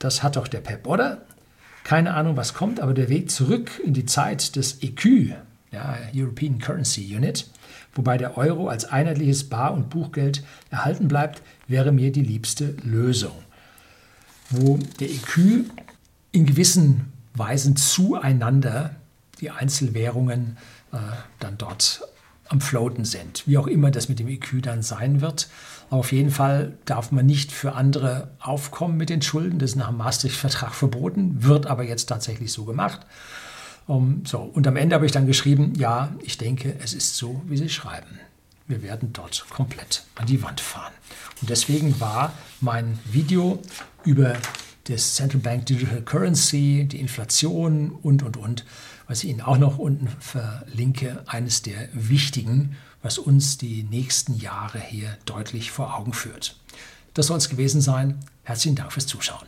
das 0.00 0.24
hat 0.24 0.34
doch 0.34 0.48
der 0.48 0.62
Pep, 0.62 0.88
oder? 0.88 1.25
Keine 1.86 2.14
Ahnung, 2.14 2.36
was 2.36 2.52
kommt, 2.52 2.80
aber 2.80 2.94
der 2.94 3.08
Weg 3.08 3.30
zurück 3.30 3.80
in 3.84 3.94
die 3.94 4.06
Zeit 4.06 4.56
des 4.56 4.82
EQ, 4.82 5.36
ja, 5.70 5.96
European 6.12 6.58
Currency 6.58 7.14
Unit, 7.14 7.46
wobei 7.94 8.18
der 8.18 8.36
Euro 8.36 8.66
als 8.66 8.86
einheitliches 8.86 9.48
Bar- 9.48 9.72
und 9.72 9.88
Buchgeld 9.88 10.42
erhalten 10.70 11.06
bleibt, 11.06 11.42
wäre 11.68 11.92
mir 11.92 12.10
die 12.10 12.24
liebste 12.24 12.74
Lösung. 12.82 13.36
Wo 14.50 14.80
der 14.98 15.10
EQ 15.10 15.66
in 16.32 16.46
gewissen 16.46 17.12
Weisen 17.34 17.76
zueinander 17.76 18.96
die 19.40 19.52
Einzelwährungen 19.52 20.56
äh, 20.90 20.96
dann 21.38 21.56
dort 21.56 22.00
am 22.48 22.60
Floaten 22.60 23.04
sind. 23.04 23.42
Wie 23.46 23.58
auch 23.58 23.66
immer 23.66 23.90
das 23.90 24.08
mit 24.08 24.18
dem 24.18 24.28
EQ 24.28 24.62
dann 24.62 24.82
sein 24.82 25.20
wird. 25.20 25.48
Aber 25.90 26.00
auf 26.00 26.12
jeden 26.12 26.30
Fall 26.30 26.76
darf 26.84 27.12
man 27.12 27.26
nicht 27.26 27.52
für 27.52 27.74
andere 27.74 28.30
aufkommen 28.40 28.96
mit 28.96 29.10
den 29.10 29.22
Schulden. 29.22 29.58
Das 29.58 29.70
ist 29.70 29.76
nach 29.76 29.88
dem 29.88 29.98
Maastricht-Vertrag 29.98 30.74
verboten, 30.74 31.42
wird 31.44 31.66
aber 31.66 31.84
jetzt 31.84 32.06
tatsächlich 32.06 32.52
so 32.52 32.64
gemacht. 32.64 33.00
Um, 33.86 34.22
so, 34.26 34.38
und 34.38 34.66
am 34.66 34.74
Ende 34.74 34.96
habe 34.96 35.06
ich 35.06 35.12
dann 35.12 35.26
geschrieben, 35.26 35.72
ja, 35.76 36.12
ich 36.22 36.38
denke, 36.38 36.74
es 36.82 36.92
ist 36.92 37.16
so, 37.16 37.42
wie 37.46 37.56
Sie 37.56 37.68
schreiben. 37.68 38.18
Wir 38.66 38.82
werden 38.82 39.12
dort 39.12 39.46
komplett 39.48 40.02
an 40.16 40.26
die 40.26 40.42
Wand 40.42 40.60
fahren. 40.60 40.92
Und 41.40 41.50
deswegen 41.50 42.00
war 42.00 42.32
mein 42.60 42.98
Video 43.04 43.62
über 44.04 44.36
das 44.88 45.14
Central 45.14 45.40
Bank 45.40 45.66
Digital 45.66 46.02
Currency, 46.02 46.86
die 46.90 46.98
Inflation 46.98 47.90
und, 48.02 48.24
und, 48.24 48.36
und, 48.36 48.64
was 49.06 49.24
ich 49.24 49.30
Ihnen 49.30 49.40
auch 49.40 49.58
noch 49.58 49.78
unten 49.78 50.08
verlinke, 50.20 51.22
eines 51.26 51.62
der 51.62 51.88
wichtigen, 51.92 52.76
was 53.02 53.18
uns 53.18 53.58
die 53.58 53.84
nächsten 53.84 54.34
Jahre 54.34 54.80
hier 54.80 55.16
deutlich 55.24 55.70
vor 55.70 55.96
Augen 55.96 56.12
führt. 56.12 56.56
Das 57.14 57.28
soll 57.28 57.38
es 57.38 57.48
gewesen 57.48 57.80
sein. 57.80 58.18
Herzlichen 58.42 58.76
Dank 58.76 58.92
fürs 58.92 59.06
Zuschauen. 59.06 59.46